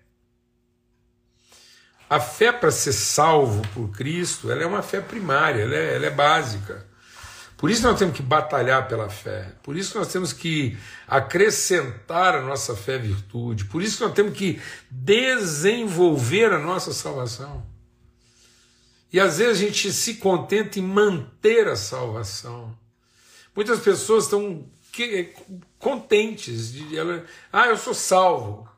A 2.08 2.20
fé 2.20 2.52
para 2.52 2.70
ser 2.70 2.92
salvo 2.92 3.66
por 3.74 3.90
Cristo, 3.90 4.50
ela 4.50 4.62
é 4.62 4.66
uma 4.66 4.82
fé 4.82 5.00
primária, 5.00 5.62
ela 5.62 5.74
é, 5.74 5.96
ela 5.96 6.06
é 6.06 6.10
básica. 6.10 6.86
Por 7.64 7.70
isso 7.70 7.82
nós 7.82 7.98
temos 7.98 8.14
que 8.14 8.22
batalhar 8.22 8.86
pela 8.88 9.08
fé, 9.08 9.54
por 9.62 9.74
isso 9.74 9.96
nós 9.96 10.12
temos 10.12 10.34
que 10.34 10.76
acrescentar 11.08 12.34
a 12.34 12.42
nossa 12.42 12.76
fé 12.76 12.98
virtude, 12.98 13.64
por 13.64 13.82
isso 13.82 14.04
nós 14.04 14.12
temos 14.12 14.36
que 14.36 14.60
desenvolver 14.90 16.52
a 16.52 16.58
nossa 16.58 16.92
salvação. 16.92 17.66
E 19.10 19.18
às 19.18 19.38
vezes 19.38 19.62
a 19.62 19.66
gente 19.66 19.90
se 19.94 20.16
contenta 20.16 20.78
em 20.78 20.82
manter 20.82 21.66
a 21.66 21.74
salvação. 21.74 22.76
Muitas 23.56 23.80
pessoas 23.80 24.24
estão 24.24 24.70
contentes 25.78 26.70
de 26.70 26.98
ela, 26.98 27.24
ah, 27.50 27.68
eu 27.68 27.78
sou 27.78 27.94
salvo. 27.94 28.68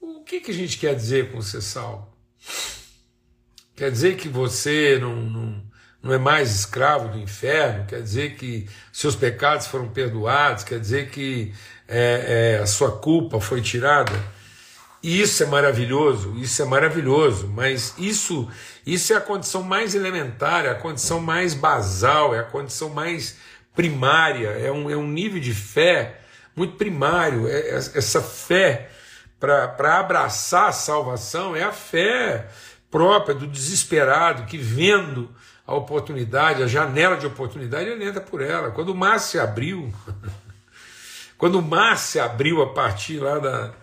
O 0.00 0.22
que, 0.22 0.38
que 0.38 0.52
a 0.52 0.54
gente 0.54 0.78
quer 0.78 0.94
dizer 0.94 1.32
com 1.32 1.42
ser 1.42 1.60
salvo? 1.60 2.06
Quer 3.74 3.90
dizer 3.90 4.16
que 4.16 4.28
você 4.28 4.96
não, 5.00 5.16
não 5.16 5.71
não 6.02 6.12
é 6.12 6.18
mais 6.18 6.54
escravo 6.54 7.08
do 7.08 7.18
inferno, 7.18 7.86
quer 7.86 8.02
dizer 8.02 8.34
que 8.34 8.68
seus 8.92 9.14
pecados 9.14 9.66
foram 9.66 9.88
perdoados, 9.88 10.64
quer 10.64 10.80
dizer 10.80 11.10
que 11.10 11.54
é, 11.86 12.56
é, 12.56 12.62
a 12.62 12.66
sua 12.66 12.90
culpa 12.98 13.40
foi 13.40 13.60
tirada. 13.60 14.12
E 15.02 15.20
isso 15.20 15.42
é 15.42 15.46
maravilhoso, 15.46 16.34
isso 16.38 16.62
é 16.62 16.64
maravilhoso, 16.64 17.48
mas 17.48 17.94
isso, 17.98 18.48
isso 18.86 19.12
é 19.12 19.16
a 19.16 19.20
condição 19.20 19.62
mais 19.62 19.94
elementar, 19.94 20.64
é 20.64 20.70
a 20.70 20.74
condição 20.74 21.20
mais 21.20 21.54
basal, 21.54 22.34
é 22.34 22.40
a 22.40 22.44
condição 22.44 22.88
mais 22.88 23.36
primária, 23.74 24.48
é 24.48 24.70
um, 24.70 24.90
é 24.90 24.96
um 24.96 25.06
nível 25.06 25.40
de 25.40 25.52
fé 25.52 26.20
muito 26.54 26.76
primário. 26.76 27.48
É, 27.48 27.70
é 27.70 27.74
essa 27.76 28.20
fé 28.20 28.90
para 29.42 29.98
abraçar 29.98 30.68
a 30.68 30.72
salvação 30.72 31.56
é 31.56 31.64
a 31.64 31.72
fé 31.72 32.46
própria 32.88 33.34
do 33.34 33.44
desesperado 33.44 34.44
que 34.44 34.56
vendo 34.56 35.28
a 35.66 35.74
oportunidade, 35.74 36.62
a 36.62 36.66
janela 36.66 37.16
de 37.16 37.26
oportunidade, 37.26 37.88
ele 37.88 38.04
entra 38.04 38.20
por 38.20 38.40
ela. 38.40 38.70
Quando 38.70 38.90
o 38.90 38.94
mar 38.94 39.20
se 39.20 39.38
abriu, 39.38 39.92
quando 41.38 41.58
o 41.58 41.62
mar 41.62 41.96
se 41.96 42.18
abriu 42.18 42.62
a 42.62 42.72
partir 42.72 43.18
lá 43.18 43.38
da, 43.38 43.74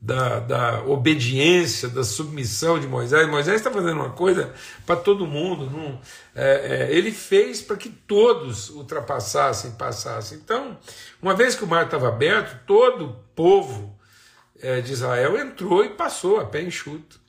da, 0.00 0.40
da 0.40 0.82
obediência, 0.84 1.88
da 1.88 2.04
submissão 2.04 2.78
de 2.78 2.86
Moisés, 2.86 3.28
Moisés 3.28 3.56
está 3.56 3.70
fazendo 3.70 4.00
uma 4.00 4.10
coisa 4.10 4.54
para 4.84 4.96
todo 4.96 5.26
mundo. 5.26 5.70
Não, 5.70 6.00
é, 6.34 6.88
é, 6.88 6.96
ele 6.96 7.10
fez 7.10 7.60
para 7.60 7.76
que 7.76 7.90
todos 7.90 8.70
ultrapassassem, 8.70 9.72
passassem. 9.72 10.38
Então, 10.38 10.78
uma 11.20 11.34
vez 11.34 11.54
que 11.54 11.64
o 11.64 11.66
mar 11.66 11.86
estava 11.86 12.08
aberto, 12.08 12.64
todo 12.66 13.06
o 13.06 13.12
povo 13.34 13.98
é, 14.60 14.80
de 14.80 14.92
Israel 14.92 15.36
entrou 15.38 15.84
e 15.84 15.90
passou 15.90 16.40
a 16.40 16.44
pé 16.44 16.62
enxuto. 16.62 17.20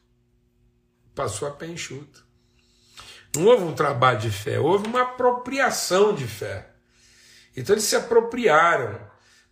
Passou 1.16 1.48
a 1.48 1.52
pé 1.52 1.68
enxuto. 1.68 2.27
Não 3.36 3.46
houve 3.46 3.64
um 3.64 3.74
trabalho 3.74 4.20
de 4.20 4.32
fé, 4.32 4.60
houve 4.60 4.88
uma 4.88 5.04
apropriação 5.04 6.14
de 6.14 6.26
fé. 6.26 6.68
Então 7.56 7.74
eles 7.74 7.86
se 7.86 7.96
apropriaram. 7.96 9.00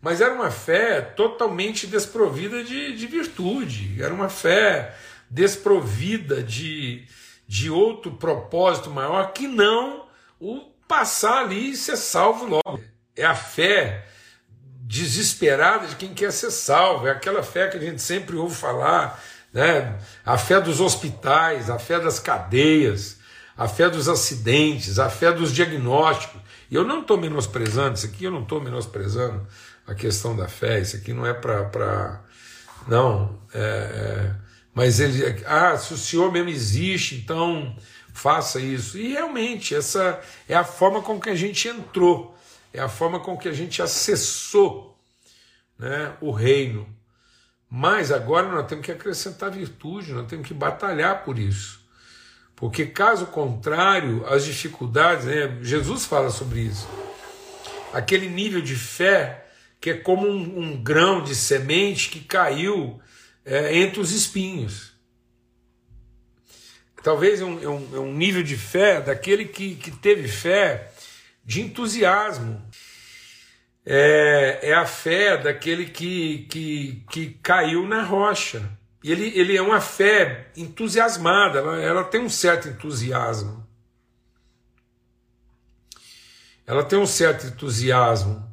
Mas 0.02 0.22
era 0.22 0.34
uma 0.34 0.52
fé 0.52 1.02
totalmente 1.02 1.88
desprovida 1.88 2.64
de, 2.64 2.96
de 2.96 3.08
virtude, 3.08 4.02
era 4.02 4.14
uma 4.14 4.30
fé 4.30 4.96
desprovida 5.30 6.44
de, 6.44 7.08
de 7.48 7.72
outro 7.72 8.12
propósito 8.12 8.92
maior 8.92 9.34
que 9.34 9.48
não 9.48 10.06
o 10.40 10.62
passar 10.88 11.40
ali 11.40 11.72
e 11.72 11.76
ser 11.76 11.98
salvo 11.98 12.46
logo. 12.46 12.84
É 13.16 13.26
a 13.26 13.34
fé 13.34 14.06
desesperada 14.82 15.88
de 15.88 15.96
quem 15.96 16.14
quer 16.14 16.32
ser 16.32 16.52
salvo, 16.52 17.08
é 17.08 17.12
aquela 17.12 17.42
fé 17.42 17.68
que 17.68 17.78
a 17.78 17.82
gente 17.82 18.02
sempre 18.02 18.36
ouve 18.36 18.56
falar, 18.56 19.20
né? 19.52 19.98
a 20.24 20.38
fé 20.38 20.62
dos 20.62 20.80
hospitais, 20.80 21.70
a 21.70 21.80
fé 21.80 22.00
das 22.00 22.20
cadeias, 22.20 23.18
a 23.58 23.68
fé 23.68 23.90
dos 23.90 24.10
acidentes, 24.10 25.00
a 25.00 25.10
fé 25.10 25.32
dos 25.32 25.54
diagnósticos. 25.54 26.42
E 26.70 26.76
eu 26.76 26.84
não 26.84 27.02
estou 27.02 27.18
menosprezando 27.18 27.96
isso 27.96 28.06
aqui, 28.06 28.26
eu 28.26 28.32
não 28.32 28.44
estou 28.44 28.60
menosprezando 28.60 29.48
a 29.88 29.94
questão 29.94 30.36
da 30.36 30.48
fé, 30.48 30.82
isso 30.82 30.98
aqui 30.98 31.14
não 31.14 31.26
é 31.26 31.34
para. 31.34 32.24
Não, 32.88 33.40
é, 33.54 33.60
é, 33.60 34.36
mas 34.74 35.00
ele. 35.00 35.44
Ah, 35.46 35.78
se 35.78 35.94
o 35.94 35.98
Senhor 35.98 36.32
mesmo 36.32 36.50
existe, 36.50 37.16
então 37.16 37.76
faça 38.14 38.60
isso. 38.60 38.98
E 38.98 39.14
realmente, 39.14 39.76
essa 39.76 40.20
é 40.50 40.56
a 40.56 40.64
forma 40.64 41.02
com 41.02 41.20
que 41.20 41.30
a 41.30 41.36
gente 41.36 41.68
entrou, 41.68 42.36
é 42.74 42.82
a 42.82 42.90
forma 42.90 43.20
com 43.20 43.38
que 43.38 43.48
a 43.48 43.54
gente 43.54 43.82
acessou 43.82 44.98
né, 45.78 46.14
o 46.20 46.32
reino. 46.32 46.88
Mas 47.70 48.12
agora 48.12 48.48
nós 48.48 48.68
temos 48.68 48.86
que 48.86 48.92
acrescentar 48.92 49.52
virtude, 49.52 50.14
nós 50.14 50.28
temos 50.28 50.48
que 50.48 50.54
batalhar 50.54 51.24
por 51.24 51.38
isso. 51.38 51.85
Porque 52.56 52.86
caso 52.86 53.28
contrário, 53.28 54.26
as 54.28 54.46
dificuldades, 54.46 55.26
né, 55.26 55.58
Jesus 55.62 56.06
fala 56.06 56.30
sobre 56.30 56.62
isso. 56.62 56.88
Aquele 57.94 58.30
nível 58.30 58.62
de 58.62 58.76
fé 58.76 59.46
que 59.80 59.92
é 59.92 59.94
como 59.94 60.28
um, 60.28 60.60
um 60.60 60.82
grão 60.82 61.22
de 61.22 61.36
semente 61.36 62.10
que 62.10 62.20
caiu 62.20 63.00
é, 63.46 63.78
entre 63.78 64.00
os 64.00 64.12
espinhos. 64.12 64.94
Talvez 67.04 67.40
é 67.40 67.46
um, 67.46 67.62
é 67.62 67.70
um, 67.70 67.96
é 67.96 68.00
um 68.00 68.12
nível 68.12 68.42
de 68.42 68.58
fé 68.58 69.00
daquele 69.00 69.46
que, 69.46 69.76
que 69.76 69.92
teve 69.92 70.28
fé 70.28 70.92
de 71.46 71.62
entusiasmo. 71.62 72.60
É, 73.86 74.60
é 74.64 74.74
a 74.74 74.88
fé 74.88 75.38
daquele 75.38 75.86
que, 75.86 76.48
que, 76.50 77.04
que 77.12 77.38
caiu 77.44 77.88
na 77.88 78.02
rocha. 78.02 78.68
E 79.06 79.12
ele, 79.12 79.28
ele 79.40 79.56
é 79.56 79.62
uma 79.62 79.80
fé 79.80 80.52
entusiasmada, 80.58 81.60
ela, 81.60 81.80
ela 81.80 82.04
tem 82.04 82.20
um 82.20 82.28
certo 82.28 82.68
entusiasmo. 82.68 83.64
Ela 86.66 86.84
tem 86.84 86.98
um 86.98 87.06
certo 87.06 87.46
entusiasmo. 87.46 88.52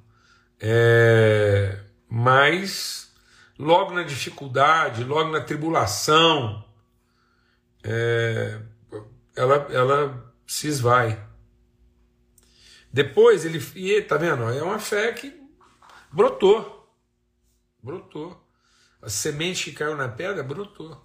É, 0.61 1.83
mas 2.07 3.11
logo 3.59 3.95
na 3.95 4.03
dificuldade, 4.03 5.05
logo 5.05 5.31
na 5.31 5.41
tribulação, 5.41 6.63
é, 7.83 8.61
ela, 9.35 9.55
ela 9.71 10.35
se 10.47 10.69
esvai. 10.69 11.19
Depois 12.93 13.47
ele. 13.47 13.59
E, 13.75 14.03
tá 14.03 14.19
vendo? 14.19 14.43
É 14.51 14.63
uma 14.63 14.79
fé 14.79 15.15
que 15.15 15.35
brotou. 16.13 16.95
Brotou. 17.83 18.52
A 19.03 19.11
semente 19.11 19.65
que 19.65 19.77
caiu 19.77 19.97
na 19.97 20.09
pedra 20.09 20.43
brotou. 20.43 20.97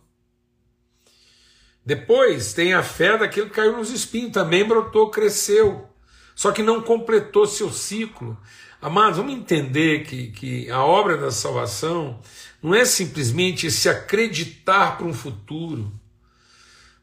Depois 1.84 2.54
tem 2.54 2.74
a 2.74 2.84
fé 2.84 3.18
daquilo 3.18 3.50
que 3.50 3.56
caiu 3.56 3.78
nos 3.78 3.90
espinhos, 3.90 4.34
também 4.34 4.64
brotou, 4.64 5.10
cresceu. 5.10 5.90
Só 6.36 6.52
que 6.52 6.62
não 6.62 6.82
completou 6.82 7.48
seu 7.48 7.72
ciclo. 7.72 8.38
Amados, 8.80 9.18
vamos 9.18 9.34
entender 9.34 10.04
que, 10.04 10.28
que 10.28 10.70
a 10.70 10.84
obra 10.84 11.18
da 11.18 11.32
salvação 11.32 12.20
não 12.62 12.76
é 12.76 12.86
simplesmente 12.86 13.72
se 13.72 13.90
acreditar 13.90 14.98
para 14.98 15.08
um 15.08 15.14
futuro. 15.14 15.92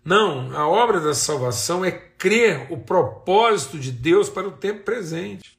Não, 0.04 0.56
a 0.56 0.68
obra 0.68 1.00
da 1.00 1.14
salvação 1.14 1.84
é 1.84 1.90
crer 1.90 2.70
o 2.70 2.76
propósito 2.76 3.78
de 3.78 3.90
Deus 3.90 4.28
para 4.28 4.46
o 4.46 4.52
tempo 4.52 4.84
presente. 4.84 5.58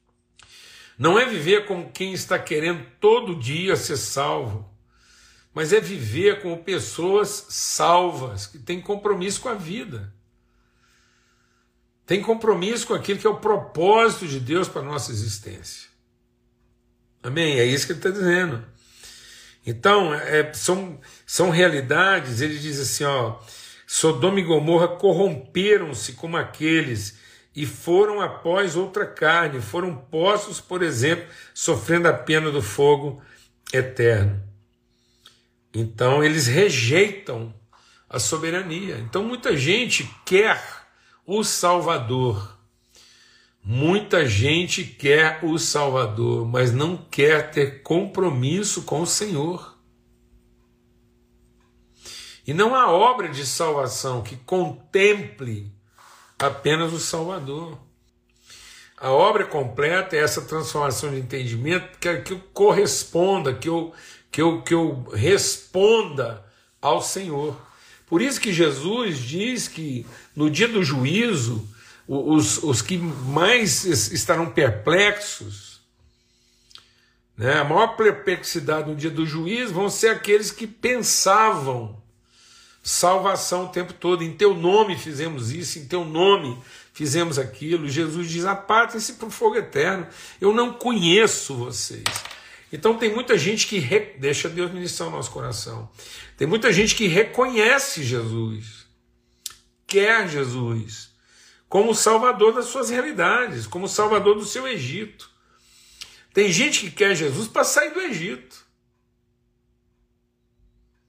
Não 0.98 1.18
é 1.18 1.26
viver 1.26 1.66
como 1.66 1.90
quem 1.90 2.14
está 2.14 2.38
querendo 2.38 2.86
todo 3.00 3.34
dia 3.34 3.76
ser 3.76 3.98
salvo, 3.98 4.70
mas 5.56 5.72
é 5.72 5.80
viver 5.80 6.42
como 6.42 6.62
pessoas 6.62 7.46
salvas, 7.48 8.46
que 8.46 8.58
têm 8.58 8.78
compromisso 8.78 9.40
com 9.40 9.48
a 9.48 9.54
vida. 9.54 10.12
Tem 12.04 12.20
compromisso 12.20 12.86
com 12.86 12.92
aquilo 12.92 13.18
que 13.18 13.26
é 13.26 13.30
o 13.30 13.40
propósito 13.40 14.28
de 14.28 14.38
Deus 14.38 14.68
para 14.68 14.82
a 14.82 14.84
nossa 14.84 15.10
existência. 15.10 15.88
Amém? 17.22 17.58
É 17.58 17.64
isso 17.64 17.86
que 17.86 17.92
ele 17.92 18.00
está 18.00 18.10
dizendo. 18.10 18.62
Então, 19.66 20.12
é, 20.12 20.52
são, 20.52 21.00
são 21.24 21.48
realidades, 21.48 22.42
ele 22.42 22.58
diz 22.58 22.78
assim, 22.78 23.04
ó, 23.04 23.38
Sodoma 23.86 24.38
e 24.38 24.42
Gomorra 24.42 24.88
corromperam-se 24.88 26.12
como 26.12 26.36
aqueles 26.36 27.18
e 27.54 27.64
foram 27.64 28.20
após 28.20 28.76
outra 28.76 29.06
carne, 29.06 29.62
foram 29.62 29.96
postos, 29.96 30.60
por 30.60 30.82
exemplo, 30.82 31.24
sofrendo 31.54 32.08
a 32.08 32.12
pena 32.12 32.50
do 32.50 32.60
fogo 32.60 33.22
eterno. 33.72 34.45
Então, 35.78 36.22
eles 36.22 36.46
rejeitam 36.46 37.54
a 38.08 38.18
soberania. 38.18 38.98
Então, 38.98 39.22
muita 39.22 39.56
gente 39.56 40.08
quer 40.24 40.62
o 41.26 41.42
Salvador, 41.42 42.56
Muita 43.68 44.24
gente 44.24 44.84
quer 44.84 45.40
o 45.42 45.58
Salvador, 45.58 46.46
mas 46.46 46.72
não 46.72 46.96
quer 46.96 47.50
ter 47.50 47.82
compromisso 47.82 48.82
com 48.82 49.00
o 49.00 49.06
Senhor. 49.06 49.76
E 52.46 52.54
não 52.54 52.76
há 52.76 52.88
obra 52.88 53.28
de 53.28 53.44
salvação 53.44 54.22
que 54.22 54.36
contemple 54.36 55.72
apenas 56.38 56.92
o 56.92 57.00
Salvador. 57.00 57.76
A 58.96 59.10
obra 59.10 59.44
completa 59.44 60.14
é 60.14 60.20
essa 60.20 60.42
transformação 60.42 61.10
de 61.10 61.18
entendimento 61.18 61.98
que, 61.98 62.18
que 62.18 62.34
eu 62.34 62.40
corresponda, 62.54 63.52
que 63.52 63.68
eu, 63.68 63.92
que, 64.36 64.42
eu, 64.42 64.60
que 64.60 64.74
eu 64.74 65.02
responda 65.14 66.44
ao 66.78 67.00
Senhor. 67.00 67.58
Por 68.06 68.20
isso 68.20 68.38
que 68.38 68.52
Jesus 68.52 69.18
diz 69.18 69.66
que 69.66 70.04
no 70.36 70.50
dia 70.50 70.68
do 70.68 70.84
juízo, 70.84 71.66
os, 72.06 72.62
os 72.62 72.82
que 72.82 72.98
mais 72.98 73.86
estarão 73.86 74.50
perplexos, 74.50 75.80
né, 77.34 77.60
a 77.60 77.64
maior 77.64 77.96
perplexidade 77.96 78.90
no 78.90 78.94
dia 78.94 79.08
do 79.08 79.24
juízo 79.24 79.72
vão 79.72 79.88
ser 79.88 80.08
aqueles 80.08 80.50
que 80.50 80.66
pensavam 80.66 81.96
salvação 82.82 83.64
o 83.64 83.68
tempo 83.68 83.94
todo. 83.94 84.22
Em 84.22 84.36
teu 84.36 84.52
nome 84.52 84.98
fizemos 84.98 85.50
isso, 85.50 85.78
em 85.78 85.86
teu 85.86 86.04
nome 86.04 86.58
fizemos 86.92 87.38
aquilo. 87.38 87.88
Jesus 87.88 88.28
diz: 88.28 88.44
apartem-se 88.44 89.14
para 89.14 89.28
o 89.28 89.30
fogo 89.30 89.56
eterno. 89.56 90.06
Eu 90.38 90.52
não 90.52 90.74
conheço 90.74 91.54
vocês. 91.54 92.04
Então 92.76 92.98
tem 92.98 93.10
muita 93.10 93.38
gente 93.38 93.66
que 93.66 93.78
re... 93.78 94.18
deixa 94.18 94.50
Deus 94.50 94.70
ministrar 94.70 95.08
o 95.08 95.12
nosso 95.12 95.30
coração. 95.30 95.90
Tem 96.36 96.46
muita 96.46 96.70
gente 96.70 96.94
que 96.94 97.06
reconhece 97.06 98.04
Jesus, 98.04 98.86
quer 99.86 100.28
Jesus, 100.28 101.10
como 101.70 101.94
salvador 101.94 102.52
das 102.52 102.66
suas 102.66 102.90
realidades, 102.90 103.66
como 103.66 103.88
salvador 103.88 104.34
do 104.34 104.44
seu 104.44 104.68
Egito. 104.68 105.30
Tem 106.34 106.52
gente 106.52 106.80
que 106.80 106.90
quer 106.90 107.16
Jesus 107.16 107.48
para 107.48 107.64
sair 107.64 107.94
do 107.94 108.00
Egito. 108.02 108.66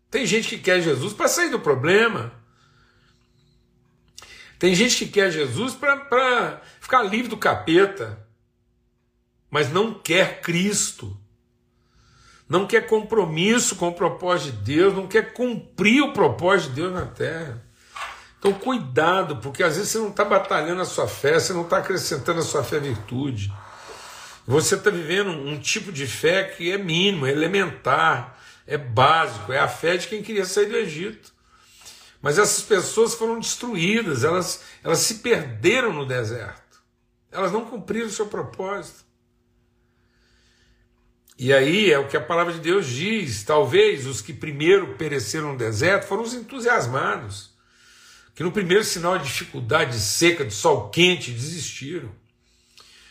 Tem 0.10 0.26
gente 0.26 0.48
que 0.48 0.60
quer 0.60 0.82
Jesus 0.82 1.12
para 1.12 1.28
sair 1.28 1.50
do 1.50 1.60
problema. 1.60 2.32
Tem 4.58 4.74
gente 4.74 5.00
que 5.00 5.12
quer 5.12 5.34
Jesus 5.34 5.76
para 5.76 6.62
ficar 6.80 7.04
livre 7.04 7.28
do 7.28 7.36
capeta, 7.36 8.26
mas 9.52 9.70
não 9.70 9.94
quer 9.94 10.40
Cristo. 10.40 11.27
Não 12.48 12.66
quer 12.66 12.88
compromisso 12.88 13.76
com 13.76 13.90
o 13.90 13.94
propósito 13.94 14.56
de 14.58 14.76
Deus, 14.76 14.96
não 14.96 15.08
quer 15.08 15.34
cumprir 15.34 16.02
o 16.02 16.14
propósito 16.14 16.70
de 16.70 16.82
Deus 16.82 16.94
na 16.94 17.06
terra. 17.06 17.62
Então, 18.40 18.54
cuidado, 18.54 19.38
porque 19.38 19.64
às 19.64 19.76
vezes 19.76 19.92
você 19.92 19.98
não 19.98 20.10
está 20.10 20.24
batalhando 20.24 20.82
a 20.82 20.86
sua 20.86 21.08
fé, 21.08 21.40
você 21.40 21.52
não 21.52 21.64
está 21.64 21.80
acrescentando 21.80 22.40
a 22.40 22.44
sua 22.44 22.64
fé 22.64 22.80
virtude. 22.80 23.52
Você 24.46 24.76
está 24.76 24.90
vivendo 24.90 25.30
um 25.30 25.60
tipo 25.60 25.92
de 25.92 26.08
fé 26.08 26.46
que 26.46 26.72
é 26.72 26.78
mínimo, 26.78 27.26
é 27.26 27.32
elementar, 27.32 28.40
é 28.66 28.78
básico, 28.78 29.52
é 29.52 29.60
a 29.60 29.68
fé 29.68 29.98
de 29.98 30.08
quem 30.08 30.24
queria 30.24 30.46
sair 30.46 30.68
do 30.68 30.78
Egito. 30.78 31.34
Mas 32.22 32.38
essas 32.40 32.64
pessoas 32.64 33.14
foram 33.14 33.40
destruídas, 33.40 34.24
elas, 34.24 34.64
elas 34.84 35.00
se 35.00 35.16
perderam 35.16 35.92
no 35.92 36.06
deserto, 36.06 36.82
elas 37.32 37.52
não 37.52 37.66
cumpriram 37.66 38.08
o 38.08 38.12
seu 38.12 38.28
propósito. 38.28 39.07
E 41.38 41.54
aí 41.54 41.92
é 41.92 42.00
o 42.00 42.08
que 42.08 42.18
a 42.18 42.22
palavra 42.22 42.54
de 42.54 42.60
Deus 42.60 42.88
diz: 42.88 43.44
talvez 43.44 44.06
os 44.06 44.22
que 44.22 44.34
primeiro 44.34 44.96
pereceram 44.96 45.52
no 45.54 45.58
deserto 45.58 46.08
foram 46.08 46.24
os 46.24 46.34
entusiasmados 46.34 47.58
que 48.38 48.44
no 48.44 48.52
primeiro 48.52 48.84
sinal 48.84 49.18
de 49.18 49.24
dificuldade, 49.24 49.94
de 49.94 50.00
seca, 50.00 50.46
de 50.46 50.54
sol 50.54 50.92
quente, 50.92 51.32
desistiram. 51.32 52.12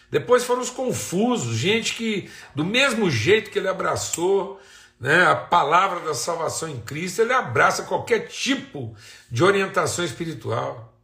Depois 0.09 0.45
foram 0.45 0.63
os 0.63 0.71
confusos, 0.71 1.57
gente 1.57 1.95
que, 1.97 2.31
do 2.55 2.65
mesmo 2.65 3.11
jeito 3.11 3.51
que 3.51 3.59
ele 3.59 3.67
abraçou 3.67 4.61
né, 5.01 5.27
a 5.27 5.35
palavra 5.35 5.99
da 5.99 6.15
salvação 6.15 6.69
em 6.69 6.81
Cristo, 6.81 7.23
ele 7.23 7.33
abraça 7.33 7.83
qualquer 7.83 8.29
tipo 8.29 8.95
de 9.29 9.43
orientação 9.43 10.05
espiritual. 10.05 10.97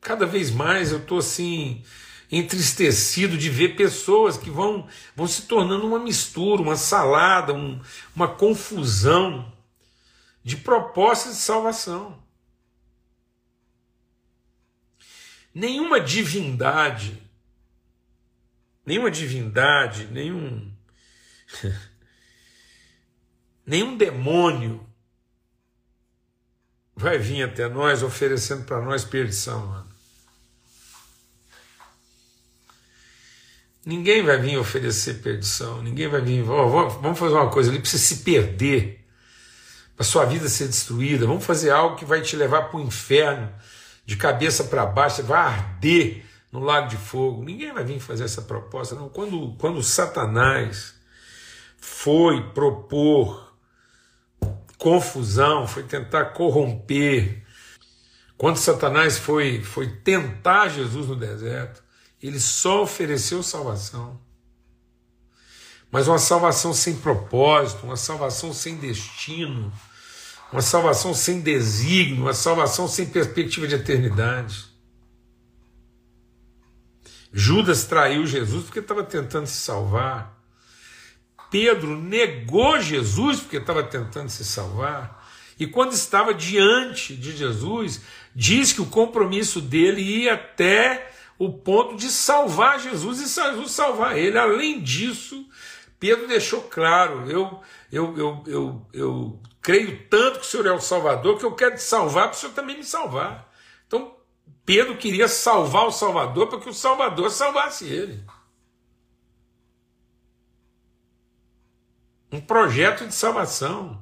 Cada 0.00 0.26
vez 0.26 0.50
mais 0.50 0.90
eu 0.90 0.98
estou 0.98 1.18
assim, 1.18 1.84
entristecido 2.32 3.36
de 3.36 3.48
ver 3.48 3.76
pessoas 3.76 4.36
que 4.36 4.50
vão, 4.50 4.88
vão 5.14 5.28
se 5.28 5.42
tornando 5.42 5.86
uma 5.86 5.98
mistura, 5.98 6.62
uma 6.62 6.76
salada, 6.76 7.52
um, 7.52 7.80
uma 8.16 8.26
confusão 8.26 9.52
de 10.42 10.56
propostas 10.56 11.34
de 11.34 11.42
salvação. 11.42 12.20
Nenhuma 15.54 16.00
divindade 16.00 17.22
nenhuma 18.84 19.10
divindade, 19.10 20.06
nenhum 20.06 20.70
nenhum 23.64 23.96
demônio 23.96 24.86
vai 26.94 27.18
vir 27.18 27.42
até 27.42 27.68
nós 27.68 28.02
oferecendo 28.02 28.64
para 28.64 28.80
nós 28.80 29.04
perdição, 29.04 29.66
mano. 29.66 29.91
Ninguém 33.84 34.22
vai 34.22 34.38
vir 34.38 34.58
oferecer 34.58 35.14
perdição, 35.14 35.82
ninguém 35.82 36.08
vai 36.08 36.20
vir. 36.20 36.42
Vamos 36.42 37.18
fazer 37.18 37.34
uma 37.34 37.50
coisa, 37.50 37.70
ele 37.70 37.80
precisa 37.80 38.02
se 38.02 38.16
perder, 38.18 39.04
para 39.96 40.04
sua 40.04 40.24
vida 40.24 40.48
ser 40.48 40.68
destruída. 40.68 41.26
Vamos 41.26 41.44
fazer 41.44 41.70
algo 41.70 41.96
que 41.96 42.04
vai 42.04 42.20
te 42.20 42.36
levar 42.36 42.70
para 42.70 42.78
o 42.78 42.82
inferno, 42.82 43.52
de 44.06 44.16
cabeça 44.16 44.64
para 44.64 44.86
baixo, 44.86 45.16
você 45.16 45.22
vai 45.22 45.40
arder 45.40 46.24
no 46.50 46.60
lago 46.60 46.88
de 46.88 46.96
fogo. 46.96 47.44
Ninguém 47.44 47.72
vai 47.72 47.84
vir 47.84 47.98
fazer 47.98 48.24
essa 48.24 48.42
proposta, 48.42 48.94
não. 48.94 49.08
Quando, 49.08 49.54
quando 49.58 49.82
Satanás 49.82 50.94
foi 51.78 52.42
propor 52.50 53.52
confusão, 54.78 55.66
foi 55.66 55.84
tentar 55.84 56.26
corromper, 56.26 57.42
quando 58.36 58.56
Satanás 58.56 59.18
foi, 59.18 59.62
foi 59.62 59.88
tentar 59.88 60.68
Jesus 60.68 61.06
no 61.06 61.14
deserto, 61.14 61.81
ele 62.22 62.38
só 62.38 62.82
ofereceu 62.82 63.42
salvação. 63.42 64.20
Mas 65.90 66.08
uma 66.08 66.18
salvação 66.18 66.72
sem 66.72 66.96
propósito, 66.96 67.84
uma 67.84 67.96
salvação 67.96 68.54
sem 68.54 68.76
destino, 68.76 69.72
uma 70.50 70.62
salvação 70.62 71.12
sem 71.12 71.40
desígnio, 71.40 72.22
uma 72.22 72.32
salvação 72.32 72.88
sem 72.88 73.06
perspectiva 73.06 73.66
de 73.66 73.74
eternidade. 73.74 74.72
Judas 77.32 77.84
traiu 77.84 78.26
Jesus 78.26 78.64
porque 78.64 78.78
estava 78.78 79.02
tentando 79.02 79.46
se 79.46 79.56
salvar. 79.56 80.38
Pedro 81.50 82.00
negou 82.00 82.80
Jesus 82.80 83.40
porque 83.40 83.58
estava 83.58 83.82
tentando 83.82 84.30
se 84.30 84.44
salvar. 84.44 85.22
E 85.58 85.66
quando 85.66 85.92
estava 85.92 86.32
diante 86.32 87.14
de 87.14 87.36
Jesus, 87.36 88.00
diz 88.34 88.72
que 88.72 88.80
o 88.80 88.86
compromisso 88.86 89.60
dele 89.60 90.00
ia 90.00 90.34
até 90.34 91.11
o 91.44 91.52
ponto 91.52 91.96
de 91.96 92.08
salvar 92.08 92.78
Jesus 92.78 93.20
e 93.20 93.26
Jesus 93.26 93.72
salvar 93.72 94.16
ele. 94.16 94.38
Além 94.38 94.80
disso, 94.80 95.44
Pedro 95.98 96.28
deixou 96.28 96.62
claro: 96.62 97.28
eu, 97.28 97.60
eu, 97.90 98.16
eu, 98.16 98.44
eu, 98.46 98.86
eu 98.92 99.40
creio 99.60 100.06
tanto 100.08 100.38
que 100.38 100.46
o 100.46 100.48
Senhor 100.48 100.66
é 100.66 100.72
o 100.72 100.80
Salvador 100.80 101.40
que 101.40 101.44
eu 101.44 101.52
quero 101.52 101.74
te 101.74 101.82
salvar 101.82 102.28
para 102.28 102.36
o 102.36 102.38
Senhor 102.38 102.52
também 102.52 102.76
me 102.76 102.84
salvar. 102.84 103.52
Então, 103.88 104.16
Pedro 104.64 104.96
queria 104.96 105.26
salvar 105.26 105.84
o 105.84 105.90
Salvador 105.90 106.46
para 106.46 106.60
que 106.60 106.68
o 106.68 106.72
Salvador 106.74 107.28
salvasse 107.28 107.86
ele. 107.86 108.24
Um 112.30 112.40
projeto 112.40 113.04
de 113.04 113.14
salvação. 113.14 114.00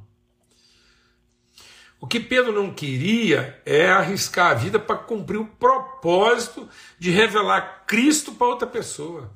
O 2.00 2.06
que 2.06 2.18
Pedro 2.18 2.50
não 2.50 2.72
queria 2.72 3.60
é 3.66 3.90
arriscar 3.90 4.52
a 4.52 4.54
vida 4.54 4.78
para 4.78 4.96
cumprir 4.96 5.38
o 5.38 5.46
propósito 5.46 6.66
de 6.98 7.10
revelar 7.10 7.84
Cristo 7.86 8.32
para 8.32 8.46
outra 8.46 8.66
pessoa. 8.66 9.30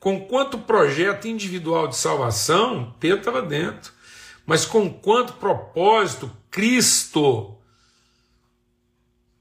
Com 0.00 0.26
quanto 0.26 0.56
projeto 0.58 1.28
individual 1.28 1.86
de 1.86 1.96
salvação, 1.96 2.96
Pedro 2.98 3.18
estava 3.18 3.42
dentro. 3.42 3.92
Mas 4.46 4.64
com 4.64 4.88
quanto 4.88 5.34
propósito 5.34 6.34
Cristo 6.50 7.58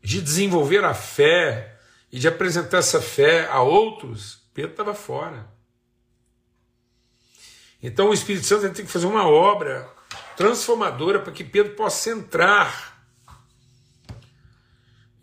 de 0.02 0.22
desenvolver 0.22 0.84
a 0.84 0.94
fé 0.94 1.80
e 2.12 2.20
de 2.20 2.28
apresentar 2.28 2.80
essa 2.80 3.02
fé 3.02 3.48
a 3.48 3.62
outros, 3.62 4.42
Pedro 4.54 4.72
estava 4.72 4.94
fora. 4.94 5.50
Então 7.82 8.10
o 8.10 8.14
Espírito 8.14 8.46
Santo 8.46 8.74
tem 8.74 8.86
que 8.86 8.92
fazer 8.92 9.06
uma 9.06 9.28
obra 9.28 9.95
transformadora 10.36 11.20
para 11.20 11.32
que 11.32 11.44
Pedro 11.44 11.74
possa 11.76 12.10
entrar. 12.10 12.96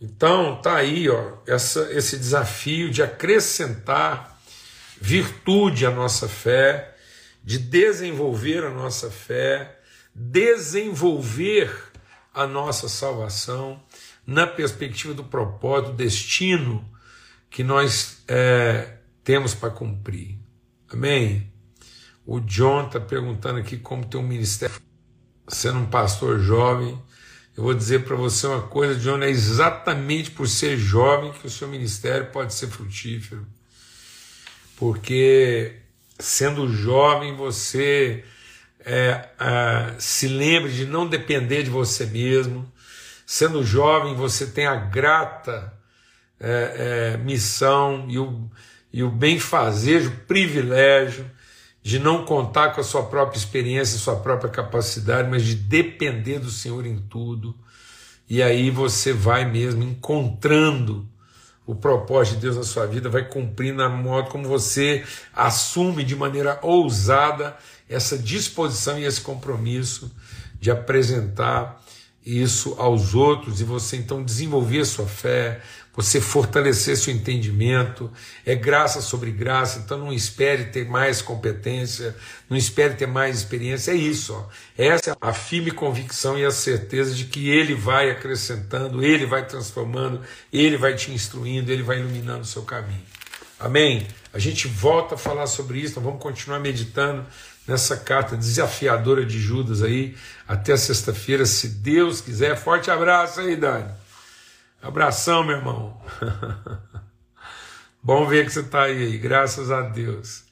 Então, 0.00 0.60
tá 0.60 0.76
aí, 0.76 1.08
ó, 1.08 1.38
essa, 1.46 1.92
esse 1.92 2.16
desafio 2.16 2.90
de 2.90 3.02
acrescentar 3.02 4.40
virtude 5.00 5.86
à 5.86 5.90
nossa 5.90 6.28
fé, 6.28 6.96
de 7.44 7.58
desenvolver 7.58 8.64
a 8.64 8.70
nossa 8.70 9.10
fé, 9.10 9.78
desenvolver 10.14 11.72
a 12.34 12.46
nossa 12.46 12.88
salvação 12.88 13.82
na 14.26 14.46
perspectiva 14.46 15.14
do 15.14 15.24
propósito, 15.24 15.90
do 15.90 15.96
destino 15.96 16.88
que 17.50 17.62
nós 17.62 18.22
é, 18.26 18.98
temos 19.22 19.54
para 19.54 19.70
cumprir. 19.70 20.38
Amém? 20.88 21.52
O 22.24 22.40
John 22.40 22.86
está 22.86 23.00
perguntando 23.00 23.58
aqui 23.58 23.76
como 23.76 24.06
ter 24.06 24.16
um 24.16 24.22
ministério 24.22 24.74
sendo 25.52 25.80
um 25.80 25.86
pastor 25.86 26.40
jovem, 26.40 26.98
eu 27.56 27.62
vou 27.62 27.74
dizer 27.74 28.04
para 28.04 28.16
você 28.16 28.46
uma 28.46 28.62
coisa, 28.62 28.98
John, 28.98 29.22
é 29.22 29.28
exatamente 29.28 30.30
por 30.30 30.48
ser 30.48 30.76
jovem 30.78 31.32
que 31.32 31.46
o 31.46 31.50
seu 31.50 31.68
ministério 31.68 32.30
pode 32.32 32.54
ser 32.54 32.68
frutífero. 32.68 33.46
Porque 34.76 35.76
sendo 36.18 36.72
jovem 36.72 37.36
você 37.36 38.24
é, 38.80 39.28
é, 39.38 39.94
se 39.98 40.26
lembre 40.28 40.72
de 40.72 40.86
não 40.86 41.06
depender 41.06 41.62
de 41.62 41.70
você 41.70 42.06
mesmo. 42.06 42.70
Sendo 43.26 43.62
jovem 43.62 44.14
você 44.14 44.46
tem 44.46 44.66
a 44.66 44.74
grata 44.74 45.72
é, 46.40 47.12
é 47.14 47.16
missão 47.18 48.06
e 48.08 48.18
o, 48.18 48.50
e 48.90 49.02
o 49.02 49.10
bem-fazer, 49.10 50.06
o 50.06 50.16
privilégio 50.26 51.30
de 51.82 51.98
não 51.98 52.24
contar 52.24 52.70
com 52.70 52.80
a 52.80 52.84
sua 52.84 53.02
própria 53.04 53.38
experiência, 53.38 53.98
sua 53.98 54.16
própria 54.16 54.50
capacidade, 54.50 55.28
mas 55.28 55.44
de 55.44 55.54
depender 55.54 56.38
do 56.38 56.50
Senhor 56.50 56.86
em 56.86 56.98
tudo. 56.98 57.54
E 58.28 58.42
aí 58.42 58.70
você 58.70 59.12
vai 59.12 59.44
mesmo 59.44 59.82
encontrando 59.82 61.08
o 61.66 61.74
propósito 61.74 62.36
de 62.36 62.42
Deus 62.42 62.56
na 62.56 62.62
sua 62.62 62.86
vida, 62.86 63.08
vai 63.08 63.26
cumprindo 63.28 63.78
na 63.78 63.88
modo 63.88 64.30
como 64.30 64.48
você 64.48 65.04
assume 65.34 66.04
de 66.04 66.14
maneira 66.16 66.58
ousada 66.62 67.56
essa 67.88 68.16
disposição 68.16 68.98
e 68.98 69.04
esse 69.04 69.20
compromisso 69.20 70.10
de 70.60 70.70
apresentar 70.70 71.82
isso 72.24 72.76
aos 72.78 73.14
outros 73.14 73.60
e 73.60 73.64
você 73.64 73.96
então 73.96 74.22
desenvolver 74.22 74.84
sua 74.84 75.06
fé, 75.06 75.60
você 75.94 76.20
fortalecer 76.20 76.96
seu 76.96 77.12
entendimento, 77.12 78.10
é 78.46 78.54
graça 78.54 79.02
sobre 79.02 79.30
graça, 79.30 79.78
então 79.78 79.98
não 79.98 80.12
espere 80.12 80.66
ter 80.66 80.88
mais 80.88 81.20
competência, 81.20 82.16
não 82.48 82.56
espere 82.56 82.94
ter 82.94 83.06
mais 83.06 83.36
experiência, 83.36 83.92
é 83.92 83.94
isso. 83.94 84.32
Ó. 84.34 84.46
Essa 84.76 85.10
é 85.10 85.16
a 85.20 85.34
firme 85.34 85.70
convicção 85.70 86.38
e 86.38 86.44
a 86.44 86.50
certeza 86.50 87.14
de 87.14 87.24
que 87.24 87.50
Ele 87.50 87.74
vai 87.74 88.10
acrescentando, 88.10 89.04
Ele 89.04 89.26
vai 89.26 89.46
transformando, 89.46 90.22
Ele 90.50 90.78
vai 90.78 90.94
te 90.94 91.12
instruindo, 91.12 91.70
Ele 91.70 91.82
vai 91.82 91.98
iluminando 91.98 92.40
o 92.40 92.46
seu 92.46 92.62
caminho. 92.62 93.02
Amém? 93.60 94.06
A 94.32 94.38
gente 94.38 94.66
volta 94.66 95.14
a 95.14 95.18
falar 95.18 95.46
sobre 95.46 95.78
isso, 95.78 96.00
vamos 96.00 96.22
continuar 96.22 96.58
meditando 96.58 97.24
nessa 97.68 97.96
carta 97.98 98.34
desafiadora 98.34 99.24
de 99.26 99.38
Judas 99.38 99.82
aí, 99.82 100.16
até 100.48 100.74
sexta-feira, 100.76 101.44
se 101.44 101.68
Deus 101.68 102.22
quiser. 102.22 102.56
Forte 102.56 102.90
abraço 102.90 103.40
aí, 103.40 103.54
Dani. 103.54 104.01
Abração, 104.82 105.44
meu 105.44 105.58
irmão. 105.58 105.96
bom 108.02 108.26
ver 108.26 108.44
que 108.44 108.52
você 108.52 108.60
está 108.60 108.82
aí, 108.82 109.16
graças 109.16 109.70
a 109.70 109.80
Deus. 109.82 110.42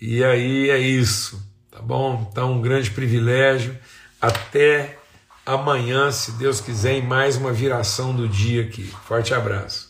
E 0.00 0.22
aí 0.22 0.70
é 0.70 0.78
isso, 0.78 1.44
tá 1.68 1.82
bom? 1.82 2.28
Então, 2.30 2.52
um 2.52 2.62
grande 2.62 2.92
privilégio. 2.92 3.76
Até 4.20 4.96
amanhã, 5.44 6.12
se 6.12 6.30
Deus 6.32 6.60
quiser, 6.60 6.92
em 6.92 7.02
mais 7.02 7.36
uma 7.36 7.52
viração 7.52 8.14
do 8.14 8.28
dia 8.28 8.62
aqui. 8.62 8.84
Forte 9.06 9.34
abraço. 9.34 9.87